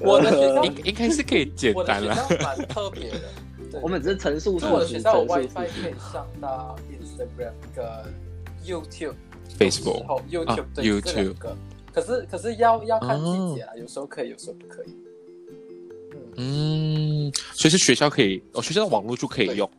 [0.00, 2.14] 我的学校应应该是可以简单了。
[2.42, 4.58] 蛮特别的，我们只是陈述。
[4.60, 7.84] 我的学校有 WiFi 可以上到 Instagram 跟
[8.66, 9.14] YouTube、
[9.58, 11.34] Facebook、YouTube、YouTube
[11.94, 14.96] 可是可是要要看季节啊，有时候可以，有时候不可以。
[16.38, 16.65] 嗯，
[17.34, 19.70] 所以是学校可以，哦，学校的网络就可以用。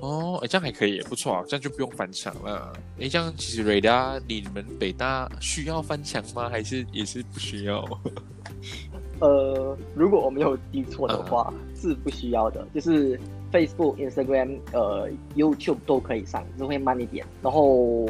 [0.00, 2.72] 哦，哎，这样还可以，不错啊，这样就不用翻墙了。
[3.00, 6.48] 哎，这样其实瑞达，你们北大需要翻墙吗？
[6.50, 7.82] 还是也是不需要？
[9.20, 12.66] 呃，如果我没有记错的话，是不需要的。
[12.74, 13.18] 就是
[13.50, 17.24] Facebook、Instagram、呃 YouTube 都可以上，只会慢一点。
[17.40, 18.06] 然后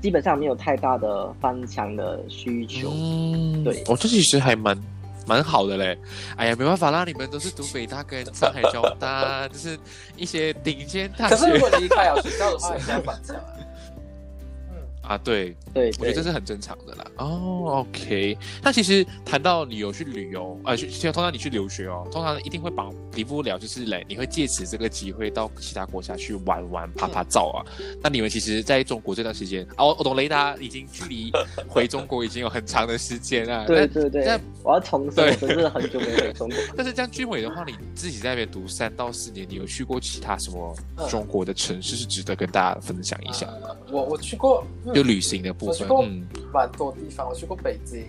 [0.00, 2.88] 基本上没有太大的翻墙的需求。
[2.94, 4.80] 嗯，对，我这其实还蛮。
[5.26, 5.98] 蛮好的嘞。
[6.36, 9.78] 哎呀，没办法啦，你们都是读北大跟上海交大，就是
[10.16, 11.36] 一些顶尖大学。
[11.36, 13.44] 可是如果离开啊学校的话，还是要返校啊。
[14.70, 17.04] 嗯， 啊，对，对，我觉得这是很正常的啦。
[17.16, 18.38] 哦，OK。
[18.62, 27.66] 那其实谈到旅游去旅游，呃，去，通常你去留学哦，通常一定会绑离不了，就是嘞，你会借此这个机会到其他国家去玩玩、拍拍照啊。
[28.00, 31.32] 那你们其实在中国这段时间，哦，我懂雷达已经距离
[31.66, 33.66] 回中国已经有很长的时间了。
[33.66, 36.58] 对对对那，我要重申，我真是很久没有回中国。
[36.76, 40.76] 但是这样军伟的话，你自己在那边读三到四年，你有去过其他什么
[41.08, 43.46] 中国的城市是值得跟大家分享一下？
[43.46, 48.06] 呃我我去过，嗯就旅行的部分，我去过嗯蛮多地方，我去过北京，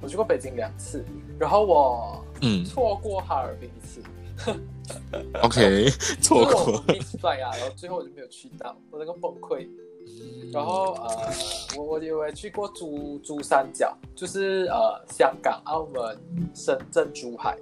[0.00, 1.04] 我去过北京两次，
[1.38, 4.02] 然后我嗯错过哈尔滨一次
[5.42, 5.90] ，，OK，
[6.20, 9.68] 错就是我过，miss 啊，然后最后我就没有去到，我那个崩溃。
[10.52, 11.32] 然后呃，
[11.76, 16.18] 我我以为去过珠珠三角，就是呃香港、澳门、
[16.52, 17.56] 深圳、珠海。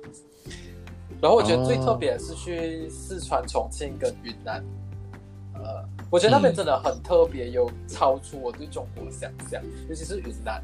[1.21, 4.65] 然后我觉得最特别的是去四川、重庆跟云南，
[5.55, 10.63] 呃，我觉得那边真的很特别，有超出我对中国的想象，尤其是云南。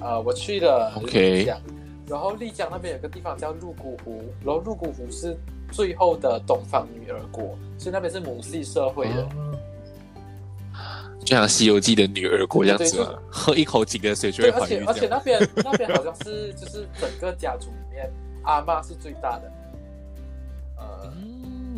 [0.00, 1.60] 呃，我去了丽江
[2.08, 5.36] 然后丽江那边有个地方叫泸沽湖，然后泸沽湖是
[5.70, 9.28] 最后的东方女儿国，所以那边是母系社会的。
[11.20, 15.06] 就像《西游记》的女儿国这样子喝一口井的水就怀而且而且。
[15.06, 18.10] 那边那边好像是就是整个家族里面
[18.42, 19.52] 阿妈是最大的，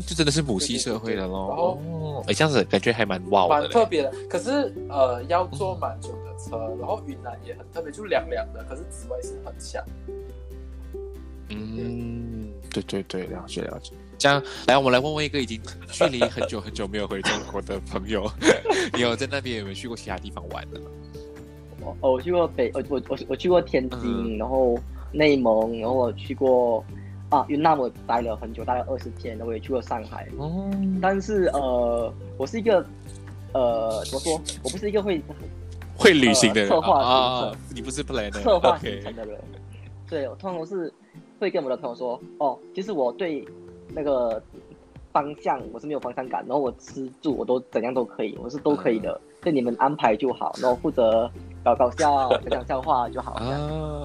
[0.06, 1.54] 就真的是母系社会了然咯。
[1.54, 3.68] 后哦，哎，这样子感觉还蛮哇蛮。
[3.68, 4.12] 特别的。
[4.28, 9.82] 可是呃，要坐蛮久的车，然后云南也很特别，就凉凉的，可是紫外线很强。
[11.50, 13.92] 嗯，对对对，了解了解。
[14.18, 18.30] 这样，来，我们来问问一个已经距离很久很久没有回中国的朋友，
[18.94, 20.80] 你有在那边有没有去过其他地方玩的？
[22.00, 24.78] 哦我去过北，我我我我去过天津，嗯然后
[25.12, 26.82] 内蒙，然后我去过
[27.34, 30.28] 啊云南，我待了很久，待了二十天，我也去过上海。
[30.38, 30.70] 哦，
[31.02, 32.84] 但是呃，我是一个
[33.52, 34.40] 呃怎么说？
[34.62, 35.20] 我不是一个会
[35.96, 37.14] 会旅行的人呃策划啊
[37.46, 39.38] 啊你不是 plan 的 策划行程的人。
[40.08, 40.92] 对，我通常都是
[41.40, 43.44] 会跟我的朋友说，哦，其实我对
[43.88, 44.40] 那个
[45.12, 51.30] 方向我是没有方向感，然后我吃住我都怎样都可以，我是都可以的，对你们安排就好，然后负责
[51.64, 53.38] 搞搞笑、讲讲笑话就好，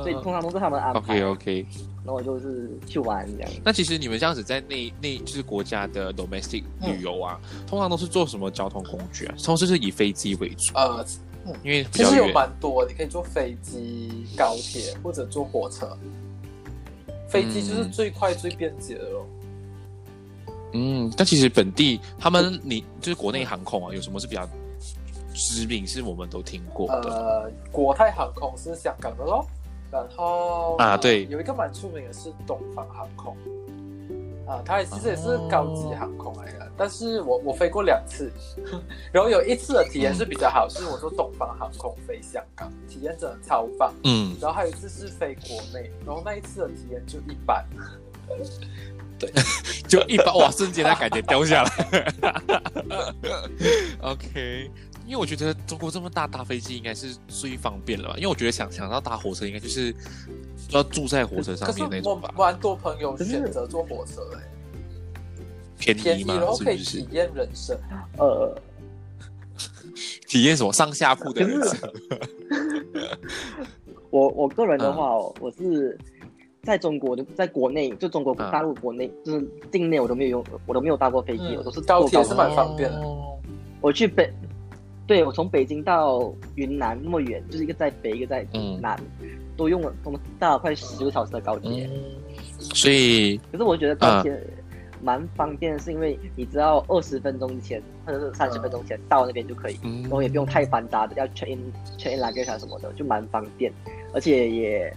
[0.01, 1.65] 所以通常都是他们安排，OK OK。
[2.05, 3.51] 然后我就是去玩这样。
[3.63, 7.37] 那其实你们这样子在内内就是国家的 domestic 旅游啊，
[7.67, 9.35] 通常都是坐什么交通工具啊？
[9.43, 11.05] 通常是以飞机为主，呃，
[11.61, 12.29] 因为其实有。
[12.31, 15.95] 蛮多，你可以坐飞机、高铁或者坐火车。
[17.27, 19.27] 飞机就是嗯最快最便捷的咯。
[20.73, 24.49] 嗯，但其实本地他们你就是国内航空啊，有什么是比较
[25.39, 27.09] 知名是我们都听过的？
[27.09, 29.45] 呃，国泰航空是香港的咯，
[29.91, 31.25] 然后呃啊对。
[31.27, 33.35] 有一个蛮出名的是东方航空，
[34.45, 38.31] 啊，它其实也是高级航空来的，但是我我飞过两次，
[39.11, 47.65] 然后有一次的体验是比较好，是我坐东方航空飞香港，体验真的超棒，嗯，然后还有一次是飞国内，然后那一次的体验就一般，
[48.27, 49.31] 对。
[49.85, 52.13] 就一般哇，瞬间他感觉掉下来。
[54.01, 54.71] OK，
[55.09, 58.13] 因为我觉得中国这么大，搭飞机应该是最方便了吧？
[58.17, 59.91] 因为我觉得想想到搭火车，应该就是
[60.69, 64.37] 要住在火车上面那种吧，蛮多朋友选择坐火车的、
[65.79, 67.07] 便便宜，嘛然，后可以体？
[67.09, 67.75] 验人生。
[68.19, 68.55] 呃，
[70.29, 71.91] 体验什么上下铺的人生？
[74.11, 75.97] 我我个人的话哦，我是
[76.61, 83.25] 在中国的，在国内就中国嗯大陆国内，就是境内我都没有用，我都没有搭过飞机，嗯我都是高铁是蛮方便的哦
[83.81, 84.31] 我去北，
[85.09, 88.79] 对我从北京到云南那么远，就是一个在北，一个在嗯。
[88.79, 88.95] 南，
[89.57, 91.89] 都用了我们搭了快十个小时的高铁。
[91.91, 91.99] 嗯，
[92.59, 94.39] 所以可是我觉得高铁
[95.01, 100.03] 蛮方便的，是因为你只要二十分钟前或者是三十分钟前到那边就可以，嗯。
[100.03, 103.73] 然后也不用太繁杂的要 check in check in luggage 啊什么的，就蛮方便，
[104.13, 104.93] 而且也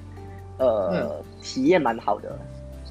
[0.59, 2.39] 呃、体验蛮好的。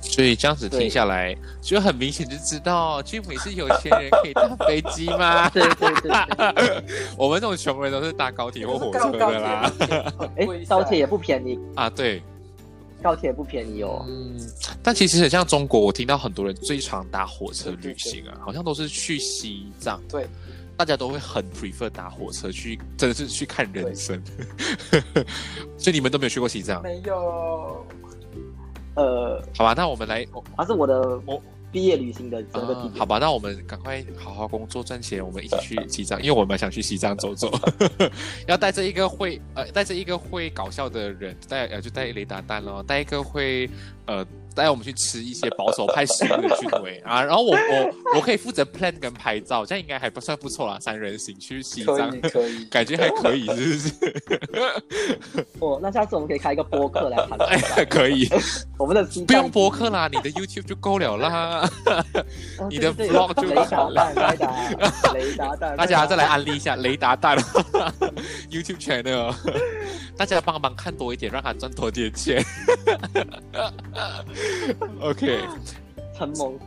[0.01, 5.47] 所以这样子听下来，就很明显就知道俊伟是有钱人可以搭飞机吗？
[5.49, 6.11] 对对对
[6.55, 6.83] 对，
[7.15, 9.71] 我们这种穷人都是搭高铁或火车的啦。
[10.37, 12.21] 哎， 高铁也不便宜，啊，对，
[13.01, 14.03] 高铁也不便宜哦。
[14.09, 14.37] 嗯，
[14.83, 20.27] 但其实很像中国，我听到很多人最常搭火车旅行啊，好像都是去西藏，对，
[20.75, 24.21] 大家都会很 prefer 搭火车去，真的是去看人生。
[25.77, 27.85] 所以你们都没有去过西藏，没有。
[28.95, 29.73] 呃，好吧？
[29.75, 32.93] 那我们来，我还是我的我毕业旅行的这个地点。
[32.93, 37.49] 啊好吧，那我们赶快好好工作赚钱，我们一起去西藏，因为我蛮想去西藏走走。
[38.47, 43.69] 要带着一个会呃，带着一个会搞笑的人，带呃就带雷达蛋咯，带一个会
[44.05, 44.25] 呃
[44.55, 52.21] 带我们去吃一些保守派食物的俊伟啊， 然后我我我可以负责 plan 跟拍照，这样应该还不算不错啦，三人行去西可藏以。
[52.21, 53.93] 可以，感觉还可以，是不是？
[55.59, 58.27] 哦，那下次我们可以开一个播客来谈谈哎， 可以，
[58.77, 61.69] 我们的不用播客啦，你的 YouTube 就够了啦。
[62.57, 67.37] 哦你的 vlog 就雷达蛋，雷达雷达蛋，大家再来安利一下雷达蛋
[68.49, 69.33] YouTube channel，
[70.17, 72.43] 大家帮忙看多一点，让他赚多点钱。
[75.01, 75.39] OK，
[76.17, 76.57] 承蒙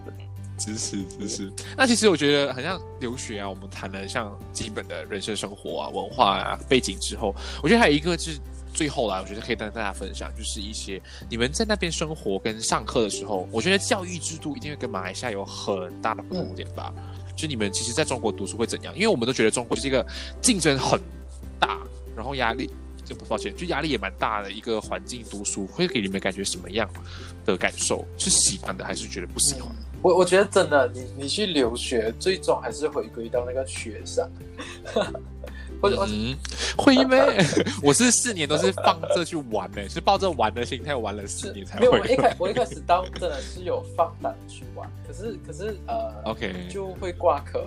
[0.57, 1.53] 支持支持。
[1.77, 8.39] 那其实我觉得，好像留学啊，我们谈了像基本的人生生活啊、文化啊、背景之后，我觉得还有一个是
[8.73, 16.93] 最后啦，我觉得可以跟大家分享，就是一些你们在那边生活跟上课的时候，我觉得教育制度一定会跟马来西亚有很大的不同点吧。
[17.37, 18.95] 就你们其实在中国读书会怎样？
[18.95, 20.07] 因为我们都觉得中国是一个
[20.41, 21.01] 竞争很
[21.59, 21.81] 大，
[22.15, 22.71] 然后压力。
[23.05, 26.89] 就不抱歉，就压力也蛮大的一个环境，读书会给你们感觉什么样
[27.45, 28.05] 的感受？
[28.19, 29.71] 是喜欢的，还是觉得不喜欢？
[30.03, 34.29] 我我觉得真的，你你去留学，最终还是回归到那个学上。
[35.85, 36.37] 我我嗯，
[36.77, 37.19] 会咩？
[37.83, 42.07] 我是四年都是放这去玩呢、是抱着玩的心态玩了四年才没有，会我。
[42.07, 47.67] 一开我一开始当真的是有放胆去玩，可是可是呃 OK，就会挂科。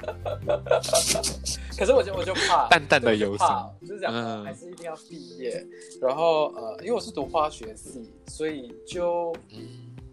[1.76, 5.64] 可是我就我就怕淡淡的忧伤，就是讲、还是一定要毕业。
[6.00, 9.34] 然后呃，因为我是读化学系，所以就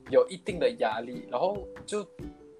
[0.09, 1.25] 有一定的压力。
[1.31, 2.05] 然后就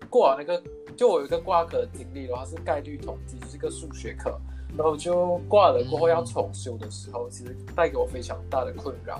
[0.09, 0.61] 过完那个，
[0.95, 4.39] 就我有一个挂科的经历的话是概率统计，就是一个数学课。
[4.78, 9.19] 然后就挂了过后要重修的时候，其实带给我非常大的困扰，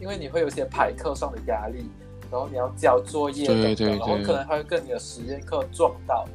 [0.00, 1.88] 因为你会有一些排课上的压力，
[2.30, 6.26] 然后你要交作业等等，对对对然后可能还会跟你的实验课撞到，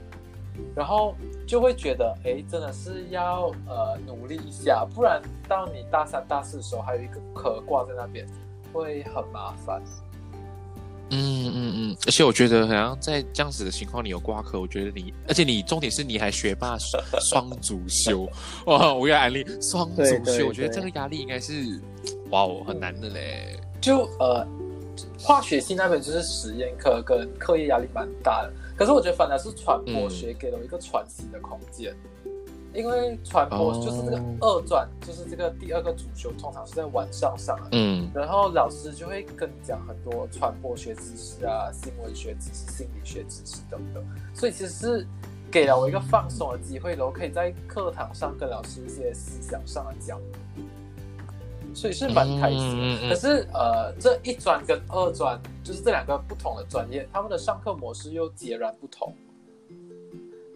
[0.73, 1.13] 然后
[1.45, 8.25] 就会觉得，哎，真的是要呃努力一下，不然到你大三、大四的时候还有一个科挂在那边，
[8.71, 9.83] 会很麻烦。
[11.13, 18.27] 嗯嗯嗯，而且我觉得好像在这样子的情况，你有挂科，我觉得你，而且你重点是你还学霸双 双主修，
[18.65, 18.93] 哇！
[18.93, 21.79] 我要安利双主对对修，我觉得这个压力应该是，
[22.29, 23.59] 哇哦，很难的嘞。
[23.81, 24.47] 就呃，
[25.19, 31.93] 化学系那边就是实验课跟课业压力蛮大的，可是我觉得反而是传播学给了我一个喘息的空间，
[32.73, 37.69] 因为传播哦就是这个二专，就是这个第二个主修，通常是在晚上上的。
[37.73, 44.03] 嗯然后老师就会跟你讲很多传播学知识啊、新闻学知识、心理学知识等等，
[44.33, 45.07] 所以其实是
[45.51, 50.65] 给了我一个放松的机会，然后可以在课堂上跟老师一些思想上的交流，
[51.73, 53.09] 所以是蛮开心。
[53.09, 59.13] 可是呃，这一专跟二专就是这两个不同的专业，他们的上课模式又截然不同。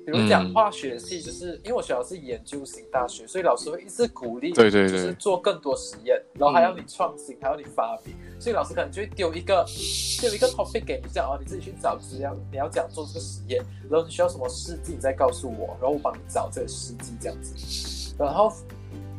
[0.05, 0.53] 比如讲嗯。
[0.53, 9.65] 化学系，就是因为我学校是研究型大学，所以老师会一直鼓励，对对对就是做更多实验，然后还要你创新，还要你发明，所以老师可能就会丢一个
[10.21, 18.53] 丢一个 topic 给你，这样哦，你自己去找资料，你要讲做这个实验，然后你需要什么试剂，你再告诉我，然后我帮你找这个试剂这样子，然后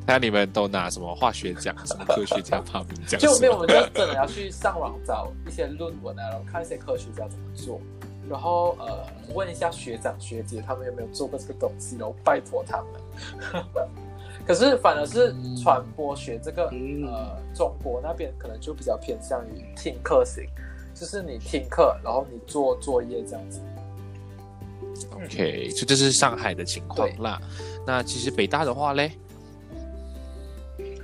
[0.06, 3.20] 那你们都拿什么化学奖、什么科学家发明奖？
[3.20, 7.80] 就没有，我们就真的要去上网找一些论文啊，然后看一些科学家怎么做，
[8.28, 9.04] 然后呃
[9.34, 13.64] 问一下学长学姐他们有没有做过这个东西，然后拜托他们。
[14.46, 20.44] 可是反而是传播学这个、嗯呃中国那边可能就比较偏向于听课型，
[20.94, 23.60] 就是你听课，然后你做作业这样子。
[25.14, 27.40] OK，这就是上海的情况啦。
[27.86, 29.12] 那其实北大的话嘞，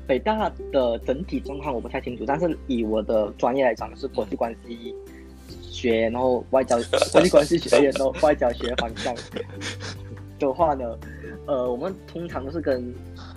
[0.07, 4.95] 北大的整体状况我不太清楚，但是以我的专业来讲，是国际关系
[5.83, 6.77] 学，然后外交
[7.13, 9.15] 国际关系学院，然后外交学方向
[10.39, 10.97] 的话呢，
[11.47, 12.95] 呃，我们通常都是跟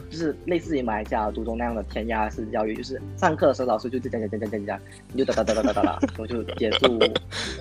[0.09, 4.81] 就是类似于马来西亚读中那样的填鸭式教育，就是上课的时候老师就讲讲讲讲讲讲，
[5.11, 6.99] 你就哒哒哒哒哒哒哒，然后就结束，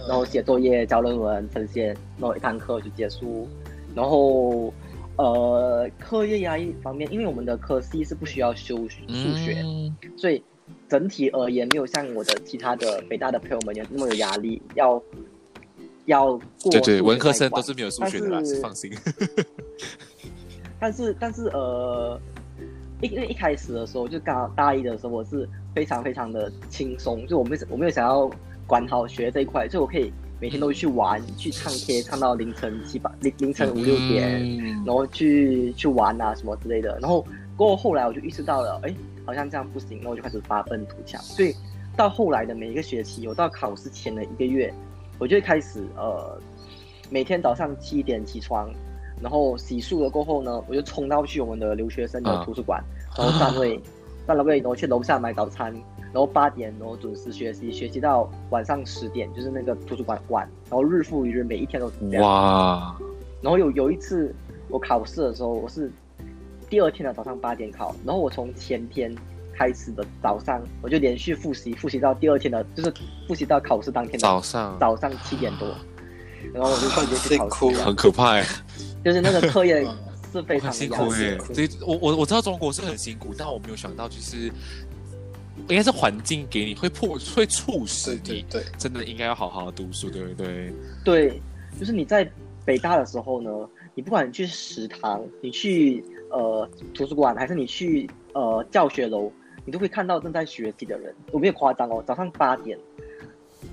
[0.06, 1.86] 然后写作业、交论文、呈现，
[2.18, 3.48] 然后一堂课就结束，
[3.94, 4.72] 然后。
[5.16, 9.64] 呃，课业压力方面，因为我们的科系是不需要修数学，
[10.16, 10.42] 所以
[10.88, 15.02] 整体而言没有像我的其他的北大的朋友们有那么有压力，要
[16.06, 16.26] 要
[16.62, 18.92] 过对对，文科生都是没有数学的啦，是放心。
[20.78, 22.20] 但是但是呃，
[23.00, 28.30] 一因为一开始的时候就刚好大一的时候，我是非常非常的轻松，就我没我没有想要
[28.66, 36.98] 管好学这一块，就我可以每天都去玩，去唱 K 唱到凌晨七八凌凌晨五六点，嗯然后去去玩啊什么之类的。
[37.00, 37.26] 然后
[37.56, 38.94] 过后后来我就意识到了，哎，
[39.24, 41.20] 好像这样不行，那我就开始发愤图强。
[41.22, 41.54] 所以
[41.96, 44.72] 到后来的每一个学期，我到考试前的一个月，
[45.18, 46.38] 我就会开始呃，
[47.10, 48.68] 每天早上七点起床，
[49.22, 52.82] 然后洗漱了过后呢，我就冲到去我们的留学生的啊图书馆，
[53.16, 53.80] 然后站位，
[54.26, 55.72] 站了位，然后去楼下买早餐，
[56.12, 62.22] 然后八点然后准时学习，学习到晚上十点，就是那个图书馆关，然后日复一日，每一天都是这样。
[62.22, 62.96] 哇，
[63.40, 64.34] 然后有有一次
[64.68, 65.90] 我考试的时候，我是
[66.74, 69.14] 第二天的早上八点考，然后我从前天
[69.56, 72.92] 开始的早上，我就连续复习，复习到第二天的，就是
[73.28, 75.68] 复习到考试当天的早上早上七点多，
[76.52, 78.44] 然后我就直接去考辛苦试了，很可怕哎，
[79.04, 79.86] 就是那个课业
[80.32, 81.54] 是非常 辛苦哎的压力。。
[81.54, 84.50] 对，我我我知道中国是很辛苦，但我没有想到就是。
[85.68, 90.72] 应该是环境给你会迫会促使你对对对，真的应该要好好读书，对不对？
[91.04, 91.40] 对，
[91.78, 92.28] 就是你在
[92.64, 93.50] 北大的时候呢，
[93.94, 99.30] 你不管你去食堂，你去呃图书馆，还是你去呃教学楼，
[99.64, 101.14] 你都会看到正在学习的人。
[101.30, 102.78] 我没有夸张哦，早上八点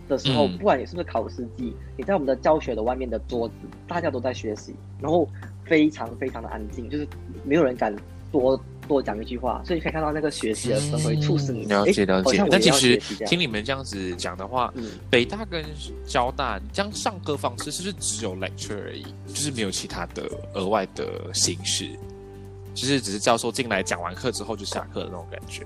[0.08, 3.56] 的时候，嗯不管你是不是考试季，你在我们的教学楼外面的桌子，
[3.88, 5.28] 大家都在学习，然后
[5.66, 7.08] 非常非常的安静，就是
[7.44, 7.96] 没有人敢
[8.32, 12.24] 多多讲一句话，所以可以看到那个学习的氛围促使你了解了解好像。
[12.24, 14.92] 我也要但其实听你们这样子讲的话，嗯。
[15.10, 15.64] 北大跟
[16.06, 20.24] 交大这样上课方式是不是只有 lecture 而已，就是没有其他的
[20.54, 21.90] 额外的形式，
[22.74, 25.66] 就是只是教授进来讲完课之后就下课的那种感觉。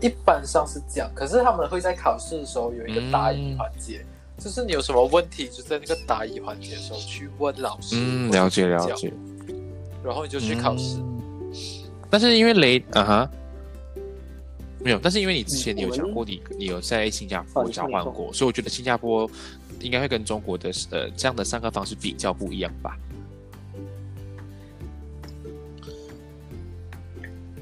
[0.00, 4.04] 一般上是这样，可是他们会在考试的时候有一个答疑环节，
[4.38, 7.96] 就是你有什么问题，就在那个答疑环节的时候去问老师。
[7.98, 9.12] 嗯，了解，了解。
[10.04, 10.98] 然后你就去考试。
[10.98, 11.12] 嗯
[12.08, 13.30] 但是因为雷啊哈，
[14.78, 19.28] 没有，但是因为你之前你有讲过你你有在新加哦坡交换过，所以我觉得新加坡
[19.80, 22.96] 应该会跟中国的呃这样的上课方式比较不一样吧？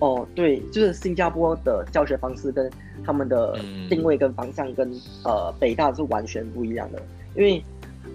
[0.05, 2.71] 哦，对，就是新加坡的教学方式跟
[3.03, 4.93] 他们的嗯定位跟方向跟、
[5.25, 7.01] 呃北大是完全不一样的，
[7.35, 7.65] 因为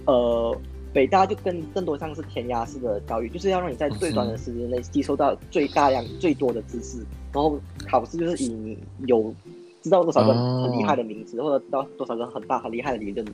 [0.06, 0.56] 呃
[0.94, 7.00] 北大就更更多像是填鸭式的教育，就是要让你在最短的时间内吸收到最大量最多的知识，
[7.34, 9.34] 然后考试就是以你有
[9.82, 10.62] 知道多少个哦。
[10.64, 13.26] 很厉害的名字，或者知道多少个很大很厉害的理论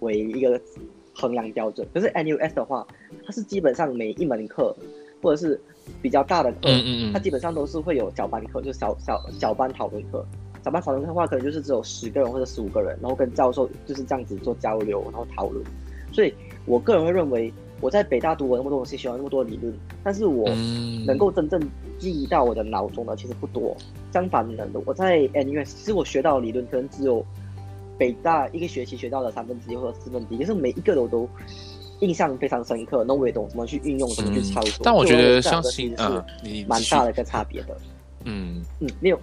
[0.00, 0.60] 为一个
[1.14, 1.86] 衡量标准。
[1.94, 2.84] 可是 NUS 的话，
[3.24, 4.74] 它是基本上每一门课
[5.22, 5.60] 或者是
[6.02, 10.24] 比较大的课，嗯嗯嗯，它基本上都是会有小班课，就是小小小班讨论课。
[10.62, 15.64] 小班讨论课的话，可能就是只有十个人或者十五个人，然后跟教授就是这样子做交流，然后讨论。
[16.12, 16.34] 所以
[16.66, 19.72] 我个人会认为，我在北大读了那么多东西，学了那么多理论，
[20.04, 21.58] 但是我嗯能够真正
[21.98, 23.74] 记忆到我的脑中的其实不多。
[24.12, 27.24] 相反的，我在 NUS 其实我学到的理论可能只有
[27.96, 31.26] 北大一个学期学到的三分之一或者四分之一，可是每一个我都
[32.00, 34.80] 印象非常深刻，那我也懂怎么去运用，怎么去操作。
[34.82, 37.76] 但我觉得像这两个其实新啊是，你蛮大的一个差别的。
[38.24, 39.20] 嗯，嗯，没有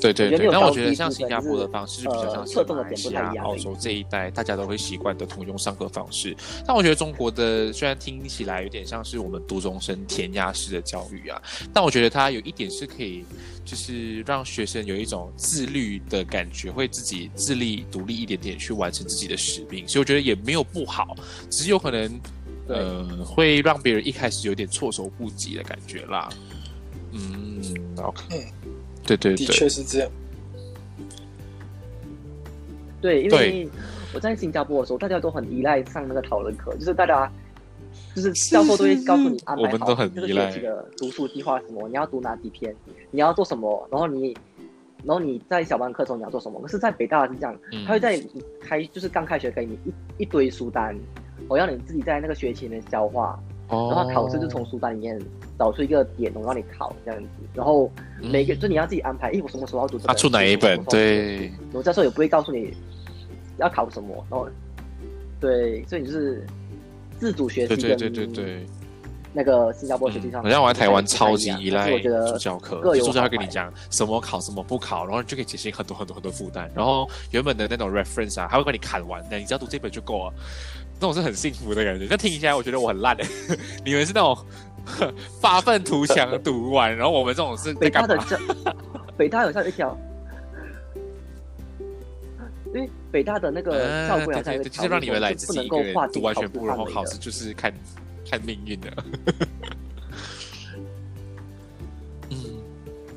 [0.00, 6.36] 对对对，但我觉得像新加坡的方式，就比较呃像是马来西亚、澳洲这一带大家都会习惯的通用上课方式。
[6.66, 11.42] 但我觉得中国的虽然听起来有点像是我们读中生填鸭式的教育啊，
[11.72, 13.24] 但我觉得它有一点是可以，
[13.64, 19.86] 就是让学生有一种自律的感觉，会自己自立独立一点点去完成自己的使命。
[19.86, 21.16] 所以我觉得也没有不好，
[21.50, 22.20] 只是有可能
[22.68, 26.28] 呃会让别人一开始有点措手不及的感觉啦。
[27.10, 27.62] 嗯
[27.96, 28.52] ，OK，
[29.16, 30.10] 嗯对对的，确是这样。
[33.00, 33.68] 对，因为
[34.14, 37.30] 我在新加坡的时候，大家都很依赖上那个讨论课，就是大家
[38.14, 42.74] 就是教授都会告诉你安排好这个学期的读书计划什么，你要读哪几篇，
[43.10, 44.36] 你要做什么，然后你。
[45.04, 46.60] 然后你在小班课中你要做什么？
[46.60, 48.20] 可是，在北大是这样，嗯他会在
[48.60, 50.92] 开就是刚开学给你一一堆书单，
[51.46, 53.38] 我要你自己在那个学期里面消化，哦
[53.68, 55.20] 然后考试就从书单里面
[55.58, 57.28] 找出一个点，然后让你考这样子。
[57.54, 57.90] 然后
[58.20, 60.08] 每个、嗯就你要自己安排，哎，我什么时候要读这个？
[60.08, 62.74] 他出哪一本对，我教授也不会告诉你
[63.58, 64.48] 要考什么，然后
[65.40, 66.46] 对，所以你就是
[67.18, 68.66] 自主学习对对对对对。
[69.34, 76.68] 那个新加坡学习上，好像我在台湾超级依赖助教课，助教会好坏跟你讲什么考什么不考，然后就可以减轻很多很多很多负担。
[76.74, 80.32] 然后原本的那种 reference 啊，他会帮你砍完的，你只要读这本就够了。
[81.00, 82.06] 那种是很幸福的感觉。
[82.08, 83.24] 但听起来我觉得我很烂的，
[83.84, 84.36] 你们是那种
[85.40, 88.24] 发愤图强读完，然后我们这种是在北大干嘛？
[88.24, 88.42] 的教，
[89.16, 89.96] 北大有像一条。
[92.74, 97.72] 因为北大的那个啊校规好对对对，像有一条就是让你们来是不能自己一个人读完全部，然后考试就是看
[98.30, 98.90] 看命运的。
[102.28, 102.36] 嗯，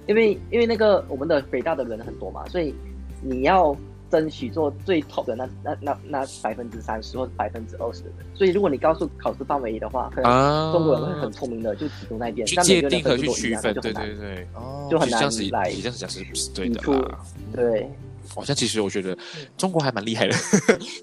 [0.08, 2.74] 因为因为那个我们的北大的人很多嘛，所以
[3.22, 3.76] 你要
[4.12, 8.28] 争取做最 top 的那那那那百分之三十或者百分之二十的人。
[8.36, 15.22] 所以如果你告诉考试范围的话，可能啊，中国人会很聪明的就只读那一但每个人界定和去的分数都一样，区分，对就很难对对，哦，就很难
[15.52, 17.20] 来你这样子讲是不是对的啦。
[17.56, 17.90] 对。
[18.34, 19.18] 好像其实我觉得
[19.58, 20.34] 中国还蛮厉害的，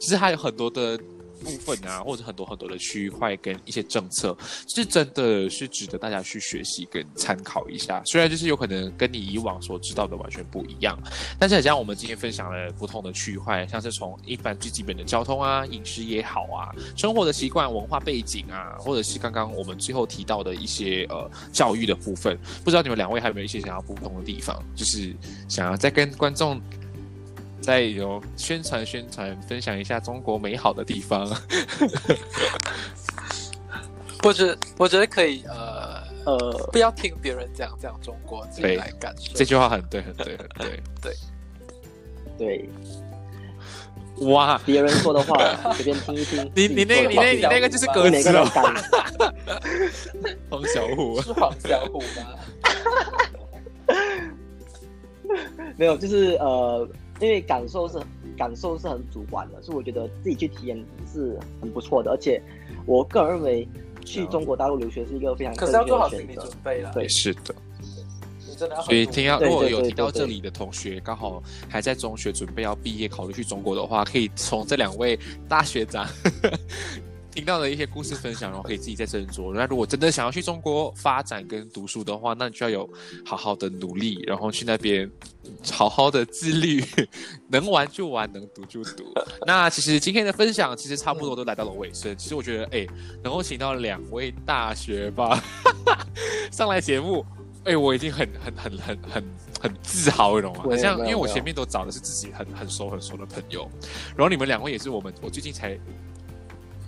[0.01, 0.99] 其 实它有很多的。
[1.39, 4.37] 部分啊，或者很多很多的区块跟一些政策，
[4.69, 8.03] 是真的是值得大家去学习跟参考一下。
[8.05, 10.99] 虽然就是有可能跟你以往所知道的完全不一样，
[11.39, 25.15] 但是很像我们今天分享了不同的区块，像是从一般最基本的交通啊、饮食也好啊、生活的习惯、文化背景啊，或者是刚刚我们最后提到的一些呃教育的部分，不知道你们两位还有没有一些想要补充的地方，就是
[25.49, 26.61] 想要再跟观众。
[27.61, 31.29] 再有宣传宣传，分享一下中国美好的地方。
[34.25, 39.33] 我觉得我觉得可以，呃呃，不要听别人讲讲中国，自己来感受。
[39.35, 41.15] 这句话很对，很对，很对， 对
[42.39, 42.69] 对。
[44.23, 44.61] 哇！
[44.67, 45.39] 别人说的话
[45.75, 46.51] 随便听一听。
[46.53, 48.45] 你你那你那你那个就是歌词了。
[50.51, 52.05] 黄小虎是黄小虎吗？
[55.77, 56.89] 没有，就是呃。
[57.21, 57.99] 因为感受是
[58.37, 62.11] 感受是很主观的，所以我觉得自己去体验是很不错的。
[62.11, 62.41] 而且，
[62.87, 63.69] 我个人认为
[64.05, 66.91] 去中国大陆留学是一个非常可是要做好心理准备了。
[66.93, 67.55] 对，是的。
[68.85, 75.17] 所以听到如果有听到这里的同学，刚好还在中学准备要毕业，考虑去中国的话，可以从这两位
[75.49, 76.05] 大学长。
[77.31, 79.55] 听到的一些故事分享，然后可以自己再斟酌。
[79.55, 82.91] 那如果真的想要去中国发展跟读书的话，那你就要有
[83.25, 85.09] 好好的努力，然后去那边
[85.71, 86.83] 好好的自律，
[87.49, 89.05] 能玩就玩，能读就读。
[89.47, 92.17] 那其实今天的分享其实差不多都来到了尾声。
[92.17, 92.87] 其实我觉得，哎，
[93.23, 95.41] 能够请到两位大学吧
[96.51, 97.25] 上来节目，
[97.65, 99.25] 哎，我已经很很很很很
[99.61, 100.77] 很自豪了嘛。
[100.77, 103.71] 像因为我前面都找的是自己很很熟很熟的朋友，
[104.17, 105.79] 然后你们两位也是我们我最近才。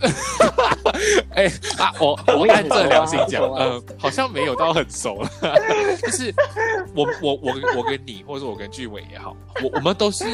[1.34, 1.46] 哎
[1.78, 5.30] 啊，我我按这良心讲，呃，好像没有到很熟了。
[6.02, 6.34] 就是
[6.94, 10.24] 我我我我跟你，或者我跟俊伟也好，我我们都是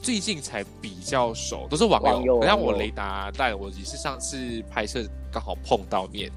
[0.00, 2.42] 最近才比较熟，都是网友。
[2.42, 6.30] 像我雷达带我也是上次拍摄刚好碰到面。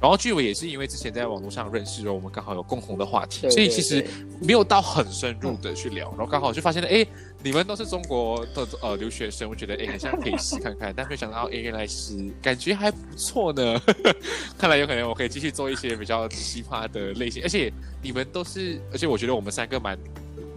[0.00, 4.06] 然后俊伟也是因为之前在网络上认识，然后我们刚好有共同的话题，所以其实
[4.40, 6.08] 没有到很深入的去聊。
[6.10, 7.06] 然后刚好就发现了，哎，
[7.42, 10.92] 你们都是中国的呃留学生，我觉得哎，好像可以试看看。
[10.94, 13.80] 但没想到，哎，原来是感觉还不错呢。
[14.58, 17.72] 看来有可能我可以继续做一些比较奇葩的类型，而且
[18.02, 19.98] 你们都是，而且我觉得我们三个蛮。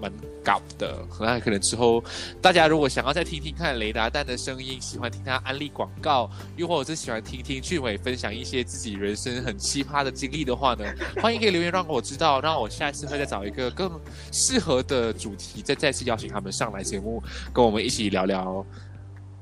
[0.01, 0.11] 蛮
[0.43, 2.03] 搞的，那可能之后
[2.41, 10.85] 大家如果想要再听听看雷达蛋的声音，喜欢听他安利广告，又或者是喜欢听听俊伟分享一些自己人生很奇葩的经历的话呢，
[11.21, 13.91] 欢迎可以留言让我知道，让我下一次会再找一个更
[14.31, 17.21] 适合的主题，再再次邀请他们上来节目，
[17.53, 18.65] 跟我们一起聊聊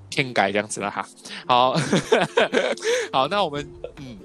[0.09, 1.07] 天改这样子了哈。
[1.45, 1.73] 好，
[3.11, 4.17] 好，那我们嗯。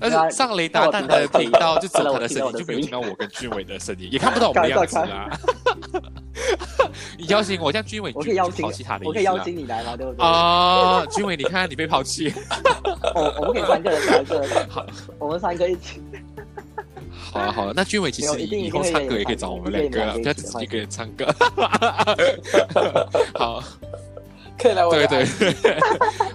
[0.00, 5.28] 但是上雷达蛋的频道就只有他的声音，就没有听到我跟俊伟的声音，也看不到我们的样子啦。
[7.18, 9.96] 你邀请我，像俊伟，我可以邀请他的，我可以邀请你来吗？
[9.96, 10.24] 对不对？
[10.24, 12.32] 啊，俊伟，你看你被抛弃。
[13.14, 14.86] 我 我们可以三个人，三个人，好，
[15.18, 16.00] 我们三个一起。
[17.10, 21.26] 好啊，好啊，那俊伟其实以后唱歌也可以找我们两个，不要只是一个人唱歌。
[23.34, 23.62] 好。
[24.58, 25.78] 可以来，对对，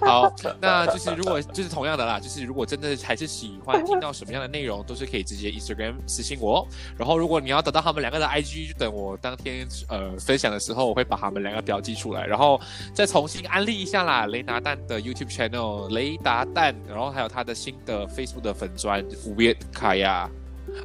[0.00, 6.66] 好， 那就是如果就是同样的啦，就是如果真的还是喜欢听到什么样的内容，都是可以直接 Instagram 私信我。
[6.96, 12.60] 然后如果你要得到他们两个的 IG，就等我当天呃分享的时候，我会把他们两个标记出来，然后
[12.94, 14.26] 再重新安利一下啦。
[14.26, 19.04] 雷达蛋的 YouTube channel 雷达蛋，然后还有他的新的 Facebook 的粉砖
[19.36, 20.30] Weird 卡呀。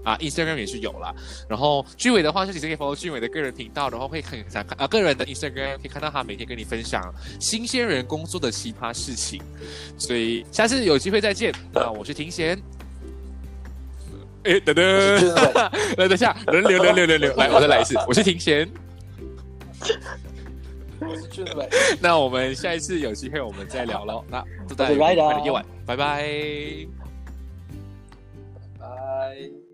[0.04, 1.14] 啊，Instagram 也是有了。
[1.48, 9.42] 然后俊伟的话，就其实可以 follow 俊伟的个人频道，然后会很想看啊，个人的 Instagram 可以看到他每天跟你分享新鲜人工作的奇葩事情。
[9.98, 11.54] 所以下次有机会再见。
[11.74, 12.60] 那我是庭贤。
[14.44, 14.86] 哎，等等，
[15.98, 17.98] 来等下，轮流，轮流，轮流，来，我再来一次。
[18.08, 18.70] 我是庭贤。
[21.02, 21.70] 我是俊伟。
[22.02, 24.24] 那我们下一次有机会我们再聊喽。
[24.30, 26.24] 那祝大家愉快的夜晚，拜拜。
[28.80, 29.69] 拜。